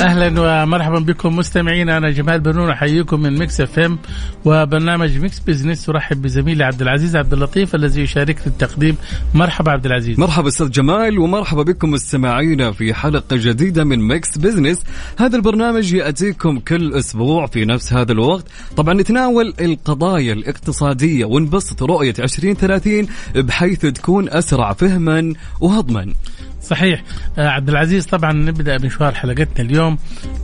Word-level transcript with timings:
أهلا 0.00 0.62
ومرحبا 0.62 0.98
بكم 0.98 1.36
مستمعينا 1.36 1.96
أنا 1.96 2.10
جمال 2.10 2.40
بنون 2.40 2.70
أحييكم 2.70 3.20
من 3.20 3.38
Mix 3.38 3.60
FM 3.60 3.98
وبرنامج 4.44 5.18
Mix 5.18 5.40
Business. 5.40 5.88
أرحب 5.88 6.22
بزميلي 6.22 6.64
عبد 6.64 6.82
العزيز 6.82 7.16
عبد 7.16 7.32
اللطيف 7.32 7.74
الذي 7.74 8.00
يشاركني 8.00 8.46
التقديم. 8.46 8.96
مرحبا 9.34 9.72
عبد 9.72 9.86
العزيز. 9.86 10.18
مرحبا 10.18 10.48
أستاذ 10.48 10.70
جمال 10.70 11.18
ومرحبا 11.18 11.62
بكم 11.62 11.90
مستمعينا 11.90 12.72
في 12.72 12.94
حلقة 12.94 13.36
جديدة 13.36 13.84
من 13.84 14.08
Mix 14.08 14.38
Business. 14.38 14.82
هذا 15.18 15.36
البرنامج 15.36 15.92
يأتيكم 15.92 16.58
كل 16.58 16.94
أسبوع 16.94 17.46
في 17.46 17.64
نفس 17.64 17.92
هذا 17.92 18.12
الوقت. 18.12 18.46
طبعا 18.76 18.94
نتناول 18.94 19.54
القضايا 19.60 20.32
الاقتصادية 20.32 21.24
ونبسط 21.24 21.82
رؤية 21.82 22.14
2030 22.18 23.06
بحيث 23.34 23.80
تكون 23.80 24.28
أسرع 24.28 24.72
فهما 24.72 25.32
وهضما. 25.60 26.12
صحيح. 26.62 27.02
آه 27.38 27.48
عبد 27.48 27.68
العزيز 27.68 28.06
طبعا 28.06 28.32
نبدأ 28.32 28.78
مشوار 28.78 29.14
حلقتنا 29.14 29.60
اليوم. 29.60 29.98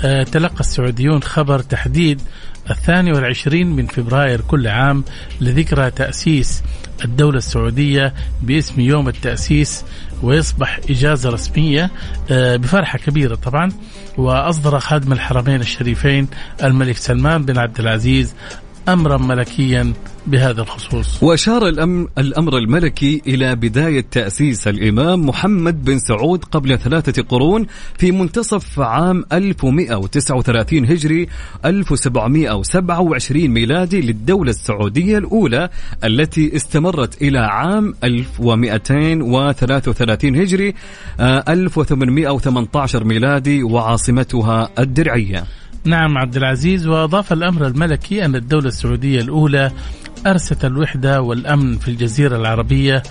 آه 0.05 0.23
تلقى 0.23 0.61
السعوديون 0.61 1.23
خبر 1.23 1.59
تحديد 1.59 2.23
الثاني 2.71 3.13
والعشرين 3.13 3.67
من 3.67 3.87
فبراير 3.87 4.41
كل 4.41 4.67
عام 4.69 5.05
لذكرى 5.41 5.91
تأسيس 5.91 6.63
الدولة 7.05 7.39
السعودية 7.39 8.15
باسم 8.43 8.81
يوم 8.81 9.09
التأسيس 9.09 9.85
ويصبح 10.23 10.81
إجازة 10.91 11.31
رسمية 11.31 11.91
آه 12.31 12.57
بفرحة 12.57 12.99
كبيرة 12.99 13.35
طبعا. 13.35 13.73
وأصدر 14.19 14.79
خادم 14.81 15.13
الحرمين 15.13 15.61
الشريفين 15.61 16.29
الملك 16.63 16.97
سلمان 16.97 17.45
بن 17.45 17.59
عبد 17.59 17.81
العزيز 17.81 18.35
أمرا 18.89 19.19
ملكيا 19.19 19.93
بهذا 20.27 20.63
الخصوص. 20.63 21.23
وأشار 21.23 21.69
الأمر, 22.19 22.59
الملكي 22.59 23.23
إلى 23.27 23.57
بداية 23.57 24.07
تأسيس 24.11 24.69
الإمام 24.69 25.27
محمد 25.27 25.85
بن 25.85 25.99
سعود 25.99 26.45
قبل 26.45 26.79
ثلاثة 26.79 27.23
قرون 27.23 27.67
في 27.99 28.13
منتصف 28.13 28.81
عام 28.81 29.25
1139 29.33 30.85
هجري 30.85 31.29
1727 31.65 33.49
ميلادي 33.49 34.01
للدولة 34.01 34.51
السعودية 34.51 35.19
الأولى 35.19 35.69
التي 36.05 36.57
استمرت 36.57 37.23
إلى 37.23 37.39
عام 37.39 37.95
1233 38.05 40.37
هجري 40.37 40.75
1818 41.21 43.05
ميلادي 43.05 43.63
وعاصمتها 43.63 44.71
الدرعية. 44.79 45.45
نعم 45.87 46.19
عبد 46.19 46.37
العزيز 46.37 46.87
وأضاف 46.87 47.33
الأمر 47.33 47.67
الملكي 47.67 48.25
أن 48.25 48.35
الدولة 48.35 48.69
السعودية 48.69 49.21
الأولى 49.21 49.71
أرست 50.27 50.65
الوحدة 50.65 51.23
والأمن 51.23 51.79
في 51.79 51.89
الجزيرة 51.89 52.37
العربية 52.37 53.03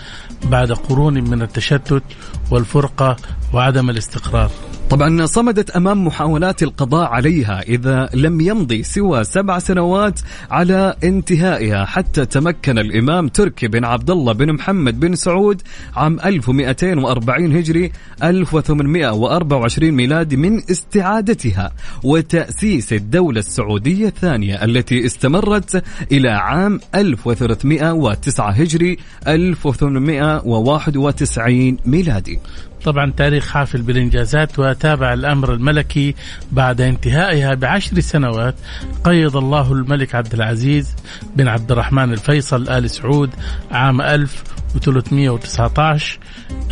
بعد 0.44 0.72
قرون 0.72 1.14
من 1.14 1.42
التشتت 1.42 2.04
والفرقة 2.52 3.16
وعدم 3.54 3.90
الاستقرار. 3.90 4.52
طبعا 4.90 5.26
صمدت 5.26 5.70
أمام 5.70 6.08
محاولات 6.08 6.64
القضاء 6.64 7.10
عليها 7.10 7.62
إذا 7.62 8.10
لم 8.14 8.42
يمضي 8.42 8.84
سوى 8.84 9.24
سبع 9.24 9.60
سنوات 9.60 10.20
على 10.52 10.96
انتهائها 11.04 11.86
حتى 11.86 12.26
تمكن 12.26 12.78
الإمام 12.78 13.28
تركي 13.28 13.68
بن 13.68 13.86
عبد 13.86 14.10
الله 14.10 14.34
بن 14.34 14.54
محمد 14.54 15.00
بن 15.00 15.16
سعود 15.16 15.62
عام 15.96 16.20
1240 16.26 17.58
هجري 17.58 17.92
1824 18.24 19.92
ميلادي 19.92 20.38
من 20.38 20.62
استعادتها 20.72 21.72
وتأسيس 22.04 22.94
الدولة 22.94 23.40
السعودية 23.40 24.08
الثانية 24.08 24.64
التي 24.64 25.06
استمرت 25.06 25.84
إلى 26.12 26.30
عام 26.30 26.80
1309 26.96 28.50
هجري 28.50 28.98
1891 29.28 31.78
ميلادي. 31.86 32.40
طبعا 32.86 33.14
تاريخ 33.18 33.50
حافل 33.50 33.82
بالإنجازات 33.82 34.60
وتابع 34.60 35.14
الأمر 35.14 35.54
الملكي 35.54 36.16
بعد 36.52 36.82
انتهائها 36.82 37.54
بعشر 37.54 38.00
سنوات. 38.00 38.56
قيض 39.04 39.38
الله 39.38 39.72
الملك 39.72 40.16
عبد 40.16 40.34
العزيز 40.34 40.96
بن 41.36 41.48
عبد 41.48 41.72
الرحمن 41.72 42.14
الفيصل 42.14 42.70
آل 42.70 42.90
سعود 42.90 43.30
عام 43.72 44.02
1319 44.76 46.20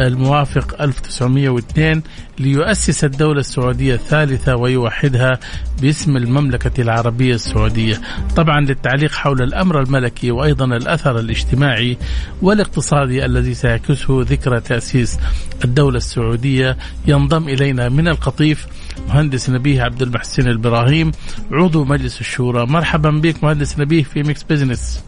الموافق 0.01 0.81
1902 0.81 2.01
ليؤسس 2.39 3.03
الدولة 3.03 3.39
السعودية 3.39 3.95
الثالثة 3.95 4.55
ويوحدها 4.55 5.39
باسم 5.81 6.17
المملكة 6.17 6.81
العربية 6.81 7.35
السعودية. 7.35 8.01
طبعا 8.35 8.61
للتعليق 8.61 9.11
حول 9.11 9.41
الأمر 9.41 9.81
الملكي 9.81 10.31
وأيضا 10.31 10.65
الأثر 10.65 11.19
الاجتماعي 11.19 11.97
والاقتصادي 12.41 13.25
الذي 13.25 13.53
سيعكسه 13.53 14.21
ذكرى 14.21 14.59
تأسيس 14.59 15.19
الدولة 15.65 15.97
السعودية 15.97 16.77
ينضم 17.07 17.49
إلينا 17.49 17.89
من 17.89 18.07
القطيف 18.07 18.67
مهندس 19.07 19.49
نبيه 19.49 19.81
عبد 19.81 20.01
المحسن 20.01 20.47
البراهيم 20.47 21.11
عضو 21.51 21.85
مجلس 21.85 22.21
الشورى. 22.21 22.65
مرحبا 22.65 23.09
بك 23.09 23.43
مهندس 23.43 23.79
نبيه 23.79 24.03
في 24.03 24.23
Mix 24.23 24.43
Business 24.43 25.03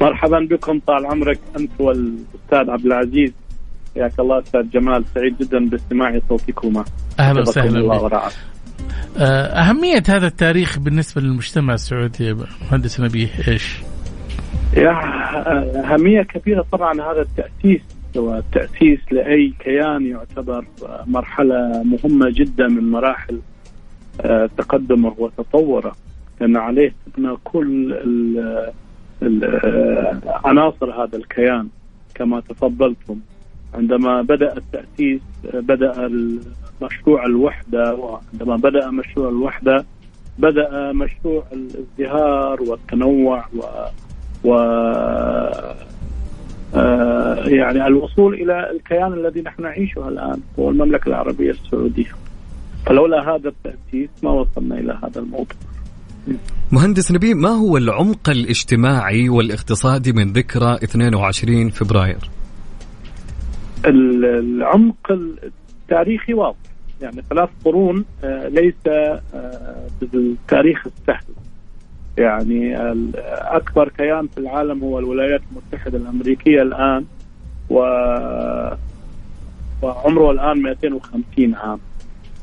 مرحبا 0.00 0.46
بكم 0.50 0.80
طال 0.86 1.06
عمرك 1.06 1.38
أنت 1.58 1.70
والأستاذ 1.78 2.70
عبد 2.70 2.86
العزيز. 2.86 3.32
حياك 3.94 4.20
الله 4.20 4.38
أستاذ 4.38 4.70
جمال 4.70 5.04
سعيد 5.14 5.38
جدا 5.38 5.58
باستماع 5.68 6.18
صوتكما. 6.28 6.84
أهلا 7.20 7.40
وسهلا 7.40 7.78
الله 7.78 8.02
ورعاكم. 8.02 8.36
أهمية 9.20 10.02
هذا 10.08 10.26
التاريخ 10.26 10.78
بالنسبة 10.78 11.20
للمجتمع 11.20 11.74
السعودي 11.74 12.36
مهندس 12.70 13.00
نبيه 13.00 13.28
إيش؟ 13.48 13.78
يا 14.76 14.92
أهمية 15.84 16.22
كبيرة 16.22 16.64
طبعا 16.72 16.92
هذا 16.92 17.20
التأسيس. 17.20 17.82
والتأسيس 18.16 19.00
لأي 19.10 19.54
كيان 19.60 20.06
يعتبر 20.06 20.64
مرحلة 21.06 21.82
مهمة 21.84 22.30
جدا 22.30 22.66
من 22.66 22.90
مراحل 22.90 23.40
آه، 24.20 24.48
تقدمه 24.58 25.14
وتطوره. 25.18 25.92
لأن 26.40 26.56
عليه 26.56 26.92
تبنى 27.06 27.36
كل 27.44 27.92
آه، 28.38 28.72
عناصر 30.44 31.02
هذا 31.02 31.16
الكيان 31.16 31.68
كما 32.14 32.40
تفضلتم. 32.40 33.20
عندما 33.74 34.22
بدأ 34.22 34.56
التأسيس 34.56 35.20
بدأ 35.44 36.10
مشروع 36.82 37.26
الوحدة 37.26 37.94
وعندما 37.94 38.56
بدأ 38.56 38.90
مشروع 38.90 39.28
الوحدة 39.28 39.84
بدأ 40.38 40.92
مشروع 40.92 41.44
الازدهار 41.52 42.62
والتنوع 42.62 43.44
و, 43.56 43.62
و 44.44 44.54
آه، 46.74 47.34
يعني 47.46 47.86
الوصول 47.86 48.34
إلى 48.34 48.70
الكيان 48.70 49.12
الذي 49.12 49.42
نحن 49.42 49.62
نعيشه 49.62 50.08
الآن 50.08 50.40
هو 50.58 50.70
المملكة 50.70 51.08
العربية 51.08 51.50
السعودية. 51.50 52.12
فلولا 52.86 53.34
هذا 53.34 53.48
التأسيس 53.48 54.10
ما 54.22 54.30
وصلنا 54.30 54.78
إلى 54.78 54.98
هذا 55.02 55.20
الموضوع. 55.20 55.56
مهندس 56.72 57.12
نبيه 57.12 57.34
ما 57.34 57.48
هو 57.48 57.76
العمق 57.76 58.30
الاجتماعي 58.30 59.28
والاقتصادي 59.28 60.12
من 60.12 60.32
ذكرى 60.32 60.74
22 60.74 61.70
فبراير؟ 61.70 62.30
ال- 63.86 64.24
العمق 64.24 65.12
التاريخي 65.82 66.34
واضح. 66.34 66.56
يعني 67.02 67.22
ثلاث 67.30 67.48
قرون 67.64 68.04
آه، 68.24 68.48
ليس 68.48 68.74
آه، 68.86 69.86
بالتاريخ 70.02 70.86
السهل. 70.86 71.24
يعني 72.18 72.76
اكبر 73.56 73.88
كيان 73.88 74.26
في 74.34 74.38
العالم 74.38 74.80
هو 74.84 74.98
الولايات 74.98 75.40
المتحدة 75.52 75.98
الأمريكية 75.98 76.62
الآن 76.62 77.04
و 77.70 77.74
وعمره 79.82 80.30
الآن 80.30 80.62
250 80.62 81.54
عام. 81.54 81.78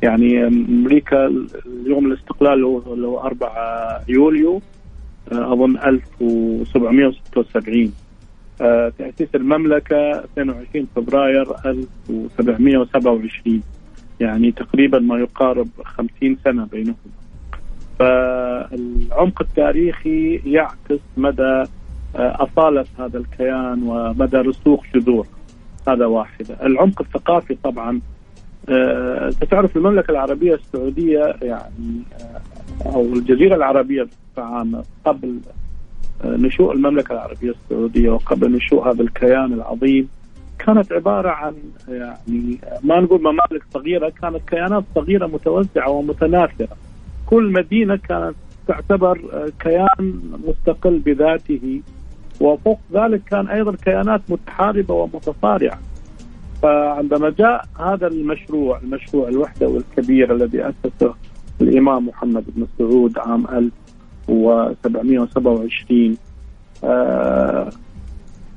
يعني 0.01 0.47
أمريكا 0.47 1.27
اليوم 1.65 2.05
الاستقلال 2.05 2.63
هو 2.63 2.93
اللي 2.93 3.07
هو 3.07 3.19
4 3.19 4.03
يوليو 4.07 4.61
أظن 5.31 5.77
1776 5.77 7.93
تأسيس 8.97 9.35
المملكة 9.35 10.19
22 10.19 10.87
فبراير 10.95 11.47
1727 11.65 13.61
يعني 14.19 14.51
تقريبا 14.51 14.99
ما 14.99 15.19
يقارب 15.19 15.67
50 15.83 16.37
سنة 16.43 16.65
بينهم. 16.65 16.95
فالعمق 17.99 19.41
التاريخي 19.41 20.41
يعكس 20.45 20.99
مدى 21.17 21.63
أصالة 22.15 22.85
هذا 22.99 23.17
الكيان 23.17 23.83
ومدى 23.83 24.37
رسوخ 24.37 24.83
جذور. 24.95 25.27
هذا 25.87 26.05
واحدة 26.05 26.65
العمق 26.65 27.01
الثقافي 27.01 27.55
طبعا 27.63 28.01
أنت 28.69 29.43
تعرف 29.43 29.77
المملكة 29.77 30.11
العربية 30.11 30.53
السعودية 30.53 31.35
يعني 31.41 32.01
أو 32.85 33.01
الجزيرة 33.01 33.55
العربية 33.55 34.03
بصفة 34.03 34.43
عامة 34.43 34.83
قبل 35.05 35.39
نشوء 36.25 36.73
المملكة 36.73 37.13
العربية 37.13 37.51
السعودية 37.51 38.09
وقبل 38.09 38.51
نشوء 38.51 38.89
هذا 38.89 39.01
الكيان 39.01 39.53
العظيم 39.53 40.09
كانت 40.59 40.91
عبارة 40.91 41.29
عن 41.29 41.53
يعني 41.87 42.59
ما 42.83 42.99
نقول 42.99 43.21
ممالك 43.21 43.63
صغيرة 43.73 44.09
كانت 44.21 44.49
كيانات 44.49 44.83
صغيرة 44.95 45.27
متوزعة 45.27 45.89
ومتناثرة. 45.89 46.77
كل 47.25 47.51
مدينة 47.51 47.95
كانت 47.95 48.35
تعتبر 48.67 49.19
كيان 49.59 50.21
مستقل 50.47 50.99
بذاته 50.99 51.81
وفوق 52.39 52.79
ذلك 52.93 53.21
كان 53.23 53.47
أيضا 53.47 53.75
كيانات 53.75 54.21
متحاربة 54.29 54.93
ومتصارعة. 54.93 55.79
فعندما 56.61 57.29
جاء 57.29 57.65
هذا 57.79 58.07
المشروع 58.07 58.77
المشروع 58.79 59.27
الوحدة 59.27 59.77
الكبير 59.77 60.35
الذي 60.35 60.61
أسسه 60.61 61.13
الإمام 61.61 62.07
محمد 62.07 62.43
بن 62.55 62.67
سعود 62.77 63.17
عام 63.17 63.47
1727 63.47 66.17
آه 66.83 67.69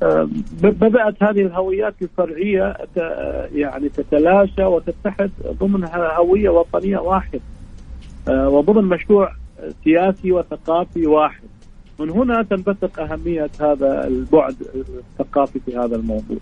آه 0.03 0.29
بدأت 0.63 1.23
هذه 1.23 1.41
الهويات 1.41 1.95
الفرعية 2.03 2.77
يعني 3.55 3.89
تتلاشى 3.89 4.65
وتتحد 4.65 5.31
ضمن 5.61 5.85
هوية 5.95 6.51
وطنية 6.51 6.99
واحدة 6.99 7.41
آه 8.29 8.49
وضمن 8.49 8.85
مشروع 8.85 9.33
سياسي 9.85 10.33
وثقافي 10.33 11.07
واحد. 11.07 11.43
من 12.01 12.11
هنا 12.11 12.43
تنبثق 12.43 13.01
أهمية 13.01 13.51
هذا 13.61 14.07
البعد 14.07 14.55
الثقافي 14.75 15.61
في 15.61 15.77
هذا 15.77 15.97
الموضوع. 15.97 16.39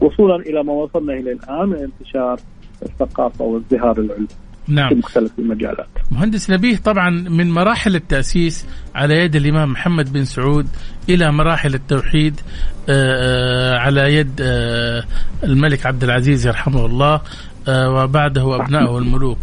وصولا 0.00 0.36
إلى 0.36 0.64
ما 0.64 0.72
وصلنا 0.72 1.12
إليه 1.12 1.32
الآن 1.32 1.68
من 1.68 1.76
انتشار 1.76 2.40
الثقافة 2.82 3.44
وازدهار 3.44 3.98
العلم 3.98 4.28
نعم. 4.68 4.88
في 4.88 4.94
مختلف 4.94 5.38
المجالات. 5.38 5.86
مهندس 6.10 6.50
نبيه 6.50 6.76
طبعا 6.76 7.10
من 7.10 7.50
مراحل 7.50 7.94
التأسيس 7.94 8.66
على 8.94 9.14
يد 9.14 9.36
الإمام 9.36 9.72
محمد 9.72 10.12
بن 10.12 10.24
سعود 10.24 10.66
إلى 11.08 11.32
مراحل 11.32 11.74
التوحيد 11.74 12.40
على 13.78 14.14
يد 14.14 14.40
الملك 15.44 15.86
عبد 15.86 16.04
العزيز 16.04 16.46
يرحمه 16.46 16.86
الله 16.86 17.20
وبعده 17.68 18.56
أبنائه 18.56 18.98
الملوك. 18.98 19.38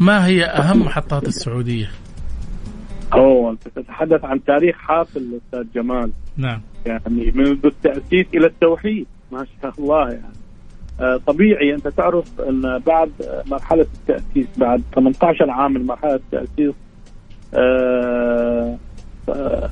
ما 0.00 0.26
هي 0.26 0.44
أهم 0.44 0.80
محطات 0.80 1.28
السعودية؟ 1.28 1.90
أوه 3.14 3.50
أنت 3.50 3.68
تتحدث 3.68 4.24
عن 4.24 4.44
تاريخ 4.44 4.76
حافل 4.76 5.40
أستاذ 5.44 5.64
جمال. 5.74 6.12
نعم. 6.36 6.60
يعني 6.86 7.32
منذ 7.34 7.66
التأسيس 7.66 8.26
إلى 8.34 8.46
التوحيد. 8.46 9.06
ما 9.32 9.46
شاء 9.62 9.72
الله 9.78 10.10
يعني. 10.10 11.18
طبيعي 11.26 11.74
أنت 11.74 11.88
تعرف 11.88 12.40
أن 12.40 12.78
بعد 12.86 13.10
مرحلة 13.46 13.86
التأسيس 13.94 14.46
بعد 14.56 14.82
18 14.94 15.50
عام 15.50 15.72
من 15.72 15.86
مرحله 15.86 16.14
التاسيس 16.14 16.74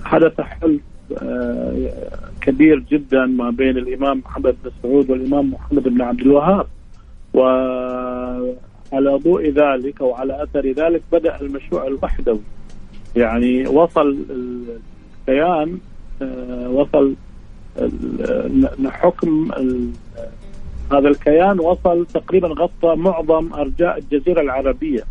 حدث 0.05 0.41
حلف 0.41 0.81
كبير 2.41 2.79
جدا 2.79 3.27
ما 3.27 3.51
بين 3.51 3.79
الإمام 3.79 4.19
محمد 4.19 4.57
بن 4.65 4.71
سعود 4.83 5.11
والإمام 5.11 5.51
محمد 5.51 5.83
بن 5.83 6.03
عبد 6.03 6.21
الوهاب. 6.21 6.67
وعلى 7.35 8.57
ضوء 9.25 9.51
ذلك 9.51 10.01
أو 10.01 10.15
على 10.15 10.43
أثر 10.43 10.67
ذلك 10.71 11.03
بدأ 11.13 11.41
المشروع 11.41 11.87
الوحدوي. 11.87 12.41
يعني 13.17 13.67
وصل 13.67 14.17
الكيان 14.31 15.79
وصل 16.67 17.15
حكم 18.91 19.51
هذا 20.93 21.09
الكيان 21.09 21.61
وصل 21.61 22.07
تقريبا 22.15 22.49
غطى 22.49 22.97
معظم 22.97 23.53
أرجاء 23.53 23.99
الجزيرة 23.99 24.41
العربية. 24.41 25.03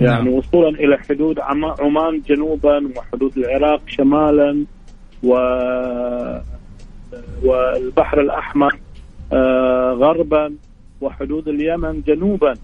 يعني. 0.00 0.28
وصولا 0.28 0.68
إلى 0.68 0.98
حدود 0.98 1.38
عمان 1.80 2.22
جنوبا 2.28 2.90
وحدود 2.96 3.38
العراق 3.38 3.80
شمالا 3.86 4.64
و 5.22 5.34
والبحر 7.44 8.20
الأحمر 8.20 8.78
غربا 9.94 10.54
وحدود 11.00 11.48
اليمن 11.48 12.02
جنوبا. 12.06 12.54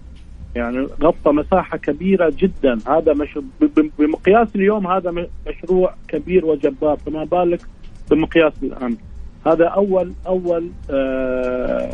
يعني 0.55 0.87
غطى 1.03 1.31
مساحة 1.31 1.77
كبيرة 1.77 2.33
جدا. 2.37 2.77
هذا 2.87 3.13
مش 3.13 3.39
بمقياس 3.99 4.47
اليوم 4.55 4.87
هذا 4.87 5.27
مشروع 5.47 5.93
كبير 6.07 6.45
وجبار. 6.45 6.97
فما 6.97 7.23
بالك 7.23 7.61
بمقياس 8.11 8.53
الآن. 8.63 8.97
هذا 9.47 9.65
اول 9.65 10.11
أول 10.27 10.69
آآ 10.89 11.89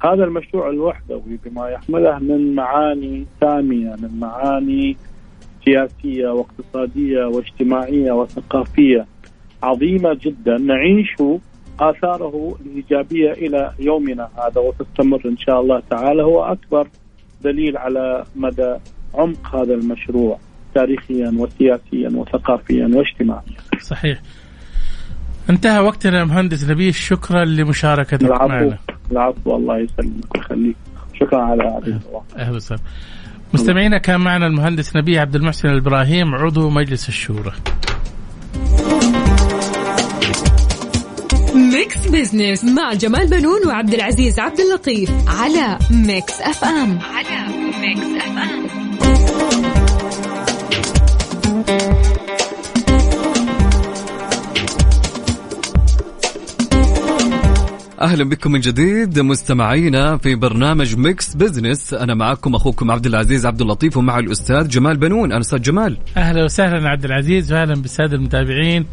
هذا 0.00 0.24
المشروع 0.24 0.70
الوحدوي 0.70 1.38
بما 1.44 1.68
يحمله 1.68 2.18
من 2.18 2.54
معاني 2.54 3.26
سامية 3.40 3.96
من 4.02 4.20
معاني 4.20 4.96
سياسية 5.64 6.28
واقتصادية 6.28 7.24
واجتماعية 7.24 8.12
وثقافية 8.12 9.06
عظيمة 9.62 10.18
جدا 10.22 10.58
نعيش 10.58 11.16
آثاره 11.80 12.56
الإيجابية 12.66 13.32
إلى 13.32 13.72
يومنا 13.78 14.28
هذا 14.36 14.60
وتستمر 14.60 15.20
إن 15.26 15.36
شاء 15.36 15.60
الله 15.60 15.82
تعالى 15.90 16.22
هو 16.22 16.44
أكبر 16.44 16.88
دليل 17.44 17.76
على 17.76 18.24
مدى 18.36 18.76
عمق 19.14 19.56
هذا 19.56 19.74
المشروع 19.74 20.38
تاريخيا 20.74 21.32
وسياسيا 21.38 22.08
وثقافيا 22.14 22.90
واجتماعيا. 22.94 23.56
صحيح. 23.80 24.18
انتهى 25.50 25.80
وقتنا 25.80 26.24
مهندس 26.24 26.70
نبيل 26.70 26.94
شكرا 26.94 27.44
لمشاركتك 27.44 28.22
العفو 28.22 28.48
معنا. 28.48 28.78
العفو 29.12 29.56
الله 29.56 29.78
يسلمك 29.78 30.34
ويخليك 30.34 30.76
شكرا 31.14 31.42
على 31.42 31.80
أهلا 32.36 32.56
وسهلا. 32.56 32.80
مستمعينا 33.54 33.98
كان 33.98 34.20
معنا 34.20 34.46
المهندس 34.46 34.96
نبيه 34.96 35.20
عبد 35.20 35.34
المحسن 35.34 35.68
الإبراهيم 35.68 36.34
عضو 36.34 36.70
مجلس 36.70 37.08
الشورى 37.08 37.52
Mix 41.54 42.08
Business 42.08 42.64
مع 42.64 42.92
جمال 42.92 43.30
بنون 43.30 43.66
وعبد 43.66 43.94
العزيز 43.94 44.40
عبد 44.40 44.60
اللطيف 44.60 45.10
على 45.28 45.78
Mix 45.90 46.40
FM 46.40 46.98
أهلا 58.04 58.24
بكم 58.24 58.52
من 58.52 58.60
جديد 58.60 59.20
مستمعينا 59.20 60.16
في 60.16 60.34
برنامج 60.34 60.96
Mix 60.96 61.34
Business 61.34 61.94
أنا 61.94 62.14
معكم 62.14 62.54
أخوكم 62.54 62.90
عبد 62.90 63.06
العزيز 63.06 63.46
عبد 63.46 63.60
اللطيف 63.60 63.96
ومع 63.96 64.18
الأستاذ 64.18 64.68
جمال 64.68 64.96
بنون. 64.96 65.32
أنا 65.32 65.40
أستاذ 65.40 65.60
جمال. 65.62 65.98
أهلا 66.16 66.44
وسهلا 66.44 66.88
عبد 66.88 67.04
العزيز 67.04 67.52
واهلا 67.52 67.74
بالسادة 67.74 68.16
المتابعين. 68.16 68.86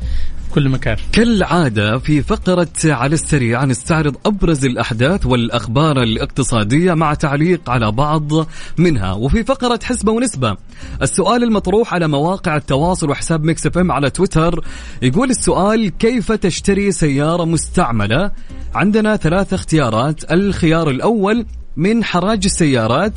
في 0.52 0.56
كل 0.56 0.70
مكان. 0.70 0.98
كالعادة 1.12 1.98
في 1.98 2.22
فقرة 2.22 2.68
على 2.86 3.14
السريع 3.14 3.66
نستعرض 3.66 4.16
أبرز 4.26 4.66
الأحداث 4.66 5.26
والأخبار 5.26 6.04
الاقتصادية 6.04 6.94
مع 6.94 7.14
تعليق 7.14 7.70
على 7.70 7.92
بعض 7.92 8.32
منها. 8.78 9.14
وفي 9.14 9.44
فقرة 9.44 9.80
حسبة 9.84 10.12
ونسبة 10.12 10.58
السؤال 11.02 11.44
المطروح 11.44 11.94
على 11.94 12.08
مواقع 12.08 12.56
التواصل 12.56 13.10
وحساب 13.10 13.44
Mix 13.44 13.66
FM 13.66 13.92
على 13.92 14.10
تويتر 14.10 14.66
يقول 15.02 15.30
السؤال 15.30 15.98
كيف 15.98 16.32
تشتري 16.32 16.92
سيارة 16.92 17.46
مستعملة؟ 17.46 18.32
عندنا 18.76 19.16
ثلاث 19.16 19.54
اختيارات. 19.54 20.32
الخيار 20.32 20.90
الأول 20.90 21.46
من 21.78 22.04
حراج 22.04 22.46
السيارات 22.46 23.14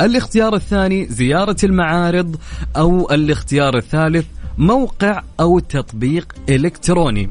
الاختيار 0.00 0.54
الثاني 0.54 1.06
زيارة 1.06 1.56
المعارض 1.64 2.36
أو 2.76 3.10
الاختيار 3.10 3.76
الثالث 3.76 4.26
موقع 4.58 5.22
أو 5.40 5.58
تطبيق 5.58 6.32
إلكتروني. 6.48 7.30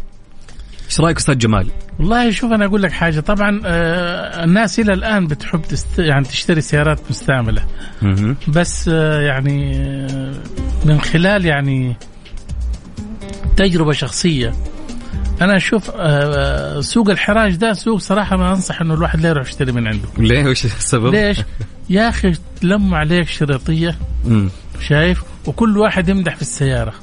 إيش 0.85 1.01
رأيك 1.01 1.17
أستاذ 1.17 1.37
جمال؟ 1.37 1.67
والله 1.99 2.31
شوف 2.31 2.51
أنا 2.51 2.65
أقول 2.65 2.83
لك 2.83 2.91
حاجة. 2.91 3.19
طبعا 3.19 3.61
آه 3.65 4.43
الناس 4.43 4.79
إلى 4.79 4.93
الآن 4.93 5.27
بتحب 5.27 5.61
تست... 5.61 5.99
يعني 5.99 6.25
تشتري 6.25 6.61
سيارات 6.61 6.99
مستعملة. 7.09 7.65
بس 8.47 8.89
آه 8.93 9.21
يعني 9.21 9.77
آه 9.77 10.33
من 10.85 11.01
خلال 11.01 11.45
يعني 11.45 11.95
تجربة 13.57 13.91
شخصية. 13.91 14.53
أنا 15.41 15.57
أشوف 15.57 15.91
آه 15.95 16.81
سوق 16.81 17.09
الحراج 17.09 17.55
ده 17.55 17.73
سوق 17.73 17.99
صراحة 17.99 18.37
ما 18.37 18.51
أنصح 18.51 18.81
إنه 18.81 18.93
الواحد 18.93 19.21
لا 19.21 19.29
يروح 19.29 19.47
يشتري 19.47 19.71
من 19.71 19.87
عنده. 19.87 20.07
ليه 20.27 20.45
وش 20.45 20.65
السبب؟ 20.65 21.15
ليش؟ 21.15 21.41
يا 21.89 22.09
أخي 22.09 22.33
تلم 22.61 22.93
عليك 22.93 23.27
شريطيه 23.27 23.97
شايف؟ 24.87 25.23
وكل 25.45 25.77
واحد 25.77 26.09
يمدح 26.09 26.35
في 26.35 26.41
السيارة. 26.41 26.93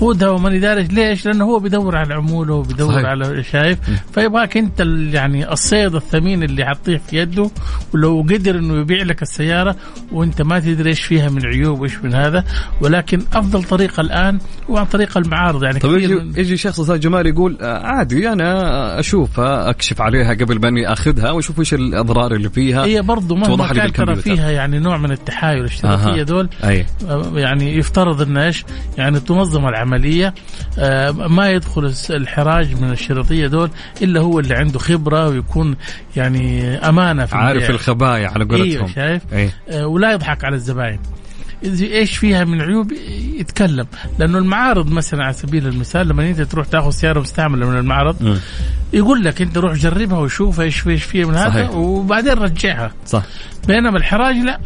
خذها 0.00 0.28
وماني 0.28 0.58
دارج 0.58 0.92
ليش؟ 0.92 1.26
لأنه 1.26 1.44
هو 1.44 1.58
بيدور 1.58 1.96
على 1.96 2.14
عموله 2.14 2.54
وبيدور 2.54 2.92
صحيح. 2.92 3.06
على 3.06 3.42
شايف. 3.42 3.78
فيبغاك 4.14 4.56
أنت 4.56 4.80
يعني 5.12 5.52
الصيد 5.52 5.94
الثمين 5.94 6.42
اللي 6.42 6.64
حطيه 6.64 6.96
في 6.96 7.16
يده 7.16 7.50
ولو 7.94 8.26
قدر 8.30 8.58
إنه 8.58 8.80
يبيع 8.80 9.02
لك 9.02 9.22
السيارة 9.22 9.76
وأنت 10.12 10.42
ما 10.42 10.60
تدري 10.60 10.90
إيش 10.90 11.00
فيها 11.00 11.28
من 11.30 11.46
عيوب 11.46 11.80
وإيش 11.80 11.98
من 11.98 12.14
هذا. 12.14 12.44
ولكن 12.80 13.22
أفضل 13.32 13.64
طريقة 13.64 14.00
الآن 14.00 14.38
هو 14.70 14.76
عن 14.76 14.86
طريق 14.86 15.18
المعارض. 15.18 15.64
يعني 15.64 15.78
طيب 15.78 15.98
يجي, 15.98 16.40
يجي 16.40 16.56
شخص 16.56 16.80
أستاذ 16.80 17.00
جمال 17.00 17.26
يقول 17.26 17.58
عادي 17.60 18.32
أنا 18.32 19.00
اشوفها 19.00 19.70
أكشف 19.70 20.00
عليها 20.00 20.34
قبل 20.34 20.60
ما 20.60 20.68
أني 20.68 20.92
أخذها 20.92 21.30
وأشوف 21.30 21.58
إيش 21.58 21.74
الأضرار 21.74 22.34
اللي 22.34 22.50
فيها. 22.50 22.84
هي 22.84 23.02
برضه 23.02 23.36
مهما 23.36 23.72
كان 23.72 23.92
ترى 23.92 24.16
فيها 24.16 24.50
يعني 24.50 24.78
نوع 24.78 24.96
من 24.96 25.12
التحايل 25.12 25.58
الاشتراكية 25.58 26.22
دول. 26.22 26.48
أي. 26.64 26.86
يعني 27.34 27.76
يفترض 27.76 28.22
ان 28.22 28.36
إيش؟ 28.36 28.64
يعني 28.98 29.20
تنظم 29.20 29.66
العملية 29.94 30.34
آه 30.78 31.10
ما 31.10 31.50
يدخل 31.50 31.94
الحراج 32.10 32.80
من 32.82 32.90
الشرطية 32.90 33.46
دول 33.46 33.70
إلا 34.02 34.20
هو 34.20 34.38
اللي 34.40 34.54
عنده 34.54 34.78
خبرة 34.78 35.28
ويكون 35.28 35.76
يعني 36.16 36.76
أمانة 36.76 37.26
في 37.26 37.36
عارف 37.36 37.56
البيع. 37.56 37.70
الخبايا 37.70 38.28
على 38.28 38.44
قولتهم 38.44 38.64
أيوه 38.64 38.86
شايف 38.86 39.22
أيه. 39.32 39.50
آه 39.68 39.86
ولا 39.86 40.12
يضحك 40.12 40.44
على 40.44 40.54
الزباين 40.56 40.98
إيش 41.80 42.16
فيها 42.16 42.44
من 42.44 42.60
عيوب 42.62 42.92
يتكلم 43.38 43.86
لأنه 44.18 44.38
المعارض 44.38 44.90
مثلا 44.90 45.24
على 45.24 45.32
سبيل 45.32 45.66
المثال 45.66 46.08
لما 46.08 46.30
أنت 46.30 46.40
تروح 46.40 46.66
تاخذ 46.66 46.90
سيارة 46.90 47.20
مستعملة 47.20 47.66
من 47.70 47.76
المعرض 47.78 48.22
م. 48.22 48.36
يقول 48.92 49.24
لك 49.24 49.42
أنت 49.42 49.58
روح 49.58 49.72
جربها 49.74 50.18
وشوف 50.18 50.60
إيش 50.60 50.86
إيش 50.86 51.04
فيها 51.04 51.26
من 51.26 51.34
هذا 51.34 51.50
صحيح. 51.50 51.70
وبعدين 51.70 52.32
رجعها 52.32 52.92
صح 53.06 53.22
بينما 53.68 53.98
الحراج 53.98 54.36
لا 54.36 54.60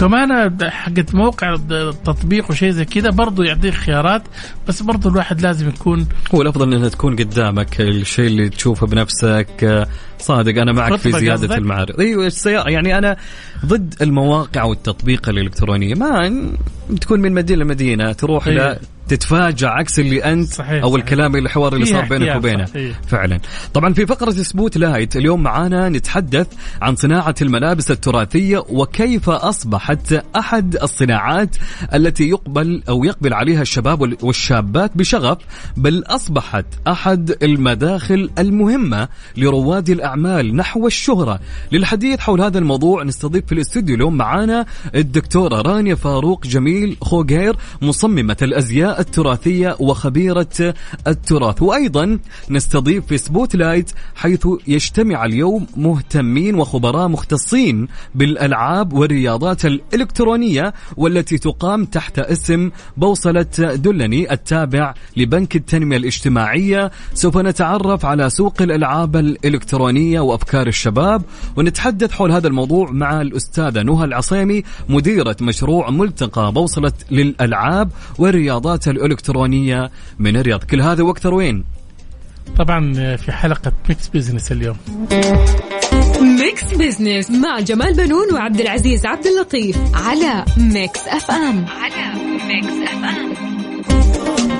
وكمان 0.00 0.58
حقت 0.70 1.14
موقع 1.14 1.54
التطبيق 1.70 2.50
وشيء 2.50 2.70
زي 2.70 2.84
كذا 2.84 3.10
برضه 3.10 3.44
يعطيك 3.44 3.74
خيارات 3.74 4.22
بس 4.68 4.82
برضه 4.82 5.10
الواحد 5.10 5.40
لازم 5.40 5.68
يكون 5.68 6.06
هو 6.34 6.42
الأفضل 6.42 6.74
إنها 6.74 6.88
تكون 6.88 7.16
قدامك 7.16 7.80
الشيء 7.80 8.26
اللي 8.26 8.48
تشوفه 8.48 8.86
بنفسك 8.86 9.86
صادق 10.18 10.60
أنا 10.60 10.72
معك 10.72 10.96
في 10.96 11.12
زياده 11.12 11.32
قصدك؟ 11.32 11.58
المعارض 11.58 12.00
أيوه 12.00 12.26
السيارة 12.26 12.70
يعني 12.70 12.98
أنا 12.98 13.16
ضد 13.66 13.94
المواقع 14.02 14.64
والتطبيق 14.64 15.28
الالكترونيه 15.28 15.94
ما 15.94 16.46
تكون 17.00 17.20
من 17.20 17.32
مدينة 17.32 17.64
لمدينة 17.64 18.12
تروح 18.12 18.46
أيوة. 18.46 18.78
تتفاجأ 19.10 19.68
عكس 19.68 19.98
اللي 19.98 20.24
أنت 20.24 20.48
صحيح 20.48 20.82
أو 20.82 20.96
الكلام 20.96 21.36
الحوار 21.36 21.74
اللي 21.74 21.86
صار 21.86 22.04
بينك 22.04 22.36
وبينه. 22.36 22.64
فعلا. 23.08 23.40
طبعا 23.74 23.92
في 23.94 24.06
فقرة 24.06 24.30
spotlight 24.30 25.16
اليوم 25.16 25.42
معانا 25.42 25.88
نتحدث 25.88 26.46
عن 26.82 26.96
صناعة 26.96 27.34
الملابس 27.42 27.90
التراثية 27.90 28.64
وكيف 28.68 29.30
أصبحت 29.30 30.12
أحد 30.36 30.76
الصناعات 30.82 31.56
التي 31.94 32.28
يقبل 32.28 32.82
أو 32.88 33.04
يقبل 33.04 33.34
عليها 33.34 33.62
الشباب 33.62 34.22
والشابات 34.22 34.96
بشغف 34.96 35.38
بل 35.76 36.04
أصبحت 36.06 36.66
أحد 36.88 37.36
المداخل 37.42 38.30
المهمة 38.38 39.08
لرواد 39.36 39.90
الأعمال 39.90 40.56
نحو 40.56 40.86
الشهرة. 40.86 41.40
للحديث 41.72 42.20
حول 42.20 42.40
هذا 42.40 42.58
الموضوع 42.58 43.04
نستضيف 43.04 43.46
في 43.46 43.52
الاستوديو 43.52 43.94
اليوم 43.94 44.16
معانا 44.16 44.66
الدكتورة 44.94 45.62
رانيا 45.62 45.94
فاروق 45.94 46.46
جميل 46.46 46.96
خوغير 47.00 47.56
مصممة 47.82 48.36
الأزياء 48.42 48.99
التراثية 49.00 49.76
وخبيرة 49.80 50.74
التراث. 51.06 51.62
وأيضا 51.62 52.18
نستضيف 52.50 53.06
في 53.06 53.18
spotlight 53.18 53.90
حيث 54.14 54.46
يجتمع 54.66 55.24
اليوم 55.24 55.66
مهتمين 55.76 56.54
وخبراء 56.54 57.08
مختصين 57.08 57.88
بالألعاب 58.14 58.92
والرياضات 58.92 59.66
الإلكترونية 59.66 60.74
والتي 60.96 61.38
تقام 61.38 61.84
تحت 61.84 62.18
اسم 62.18 62.70
بوصلة 62.96 63.46
دلني 63.58 64.32
التابع 64.32 64.94
لبنك 65.16 65.56
التنمية 65.56 65.96
الاجتماعية. 65.96 66.90
سوف 67.14 67.36
نتعرف 67.36 68.06
على 68.06 68.30
سوق 68.30 68.62
الألعاب 68.62 69.16
الإلكترونية 69.16 70.20
وأفكار 70.20 70.66
الشباب 70.66 71.22
ونتحدث 71.56 72.12
حول 72.12 72.32
هذا 72.32 72.48
الموضوع 72.48 72.90
مع 72.90 73.20
الأستاذة 73.20 73.82
نهى 73.82 74.04
العصيمي 74.04 74.62
مديرة 74.88 75.36
مشروع 75.40 75.90
ملتقى 75.90 76.52
بوصلة 76.52 76.92
للألعاب 77.10 77.90
والرياضات 78.18 78.88
الإلكترونية 78.90 79.90
من 80.18 80.36
الرياض. 80.36 80.64
كل 80.64 80.80
هذا 80.80 81.02
وأكثر 81.02 81.34
وين؟ 81.34 81.64
طبعا 82.58 83.16
في 83.16 83.32
حلقة 83.32 83.72
Mix 83.88 84.08
Business 84.08 84.52
اليوم. 84.52 84.76
Mix 86.20 86.64
Business 86.74 87.30
مع 87.30 87.60
جمال 87.60 87.94
بنون 87.94 88.34
وعبد 88.34 88.60
العزيز 88.60 89.06
عبد 89.06 89.26
اللطيف 89.26 89.76
على 89.94 90.44
Mix 90.56 91.00
FM 91.08 91.66
على 91.68 92.14
Mix 92.48 92.90
FM 92.90 93.30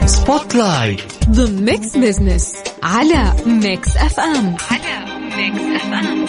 spotlight 0.07 1.01
ضمن 1.29 1.65
Mix 1.65 1.97
Business 1.97 2.55
على 2.83 3.33
Mix 3.47 3.97
FM 3.97 4.57
على 4.71 5.05
Mix 5.37 5.63
FM 5.77 6.25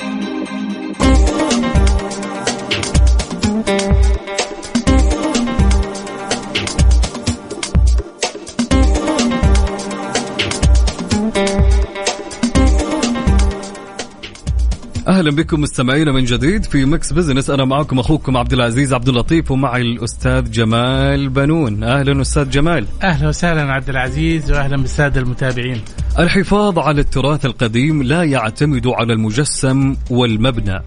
أهلا 15.08 15.32
بكم 15.32 15.62
مستمعينا 15.62 16.12
من 16.12 16.26
جديد 16.26 16.64
في 16.64 16.86
Mix 16.86 17.14
Business. 17.14 17.50
أنا 17.50 17.66
معكم 17.66 18.00
أخوكم 18.00 18.38
عبد 18.38 18.54
العزيز 18.54 18.94
عبد 18.94 19.10
اللطيف 19.10 19.52
ومعي 19.52 19.82
الأستاذ 19.82 20.52
جمال 20.52 21.30
بنون. 21.30 21.84
أهلا 21.84 22.22
أستاذ 22.22 22.50
جمال. 22.50 22.86
أهلا 23.04 23.28
وسهلا 23.28 23.62
عبد 23.62 23.90
العزيز 23.90 24.52
واهلا 24.52 24.78
بالسادة 24.78 25.22
المتابعين. 25.22 25.82
الحفاظ 26.20 26.80
على 26.80 27.02
التراث 27.02 27.46
القديم 27.46 28.04
لا 28.04 28.24
يعتمد 28.24 28.88
على 28.88 29.14
المجسم 29.14 29.96
والمبنى 30.10 30.80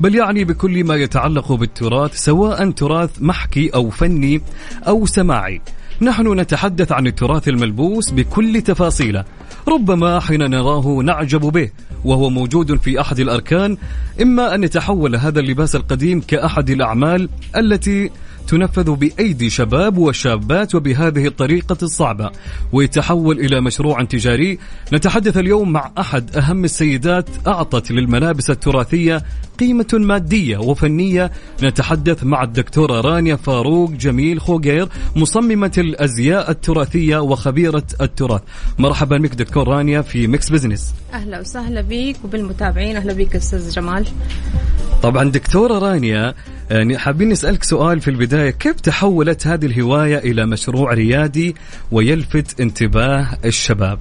بل 0.00 0.14
يعني 0.14 0.44
بكل 0.44 0.84
ما 0.84 0.94
يتعلق 0.94 1.52
بالتراث 1.52 2.14
سواء 2.16 2.70
تراث 2.70 3.10
محكي 3.20 3.68
أو 3.68 3.90
فني 3.90 4.40
أو 4.88 5.06
سماعي. 5.06 5.60
نحن 6.02 6.40
نتحدث 6.40 6.92
عن 6.92 7.06
التراث 7.06 7.48
الملبوس 7.48 8.10
بكل 8.10 8.62
تفاصيله 8.62 9.24
ربما 9.68 10.20
حين 10.20 10.50
نراه 10.50 11.02
نعجب 11.04 11.40
به 11.40 11.70
وهو 12.04 12.30
موجود 12.30 12.80
في 12.80 13.00
أحد 13.00 13.20
الأركان 13.20 13.76
إما 14.22 14.54
أن 14.54 14.64
يتحول 14.64 15.16
هذا 15.16 15.40
اللباس 15.40 15.76
القديم 15.76 16.20
كأحد 16.20 16.70
الأعمال 16.70 17.28
التي 17.56 18.10
تنفذ 18.48 18.90
بأيدي 18.90 19.50
شباب 19.50 19.98
وشابات 19.98 20.74
وبهذه 20.74 21.26
الطريقة 21.26 21.76
الصعبة 21.82 22.30
ويتحول 22.72 23.40
إلى 23.40 23.60
مشروع 23.60 24.04
تجاري. 24.04 24.58
نتحدث 24.92 25.36
اليوم 25.36 25.72
مع 25.72 25.90
أحد 25.98 26.36
أهم 26.36 26.64
السيدات 26.64 27.28
أعطت 27.46 27.90
للملابس 27.90 28.50
التراثية 28.50 29.22
قيمة 29.60 29.86
مادية 29.92 30.58
وفنية. 30.58 31.32
نتحدث 31.62 32.24
مع 32.24 32.42
الدكتورة 32.42 33.00
رانيا 33.00 33.36
فاروق 33.36 33.90
جميل 33.90 34.40
خوغير 34.40 34.88
مصممة 35.16 35.72
الأزياء 35.78 36.50
التراثية 36.50 37.16
وخبيرة 37.16 37.86
التراث. 38.00 38.42
مرحبا 38.78 39.18
بك 39.18 39.34
دكتور 39.34 39.68
رانيا 39.68 40.02
في 40.02 40.26
Mix 40.26 40.50
Business 40.50 40.94
أهلا 41.12 41.40
وسهلا 41.40 41.80
بك 41.80 42.16
وبالمتابعين. 42.24 42.96
أهلا 42.96 43.12
بك 43.12 43.36
أستاذ 43.36 43.70
جمال. 43.70 44.06
طبعا 45.02 45.30
دكتورة 45.30 45.78
رانيا 45.78 46.34
يعني 46.70 46.98
حابين 46.98 47.28
نسألك 47.28 47.64
سؤال 47.64 48.00
في 48.00 48.08
البداية. 48.08 48.50
كيف 48.50 48.80
تحولت 48.80 49.46
هذه 49.46 49.66
الهواية 49.66 50.18
إلى 50.18 50.46
مشروع 50.46 50.94
ريادي 50.94 51.54
ويلفت 51.92 52.60
انتباه 52.60 53.38
الشباب؟ 53.44 53.98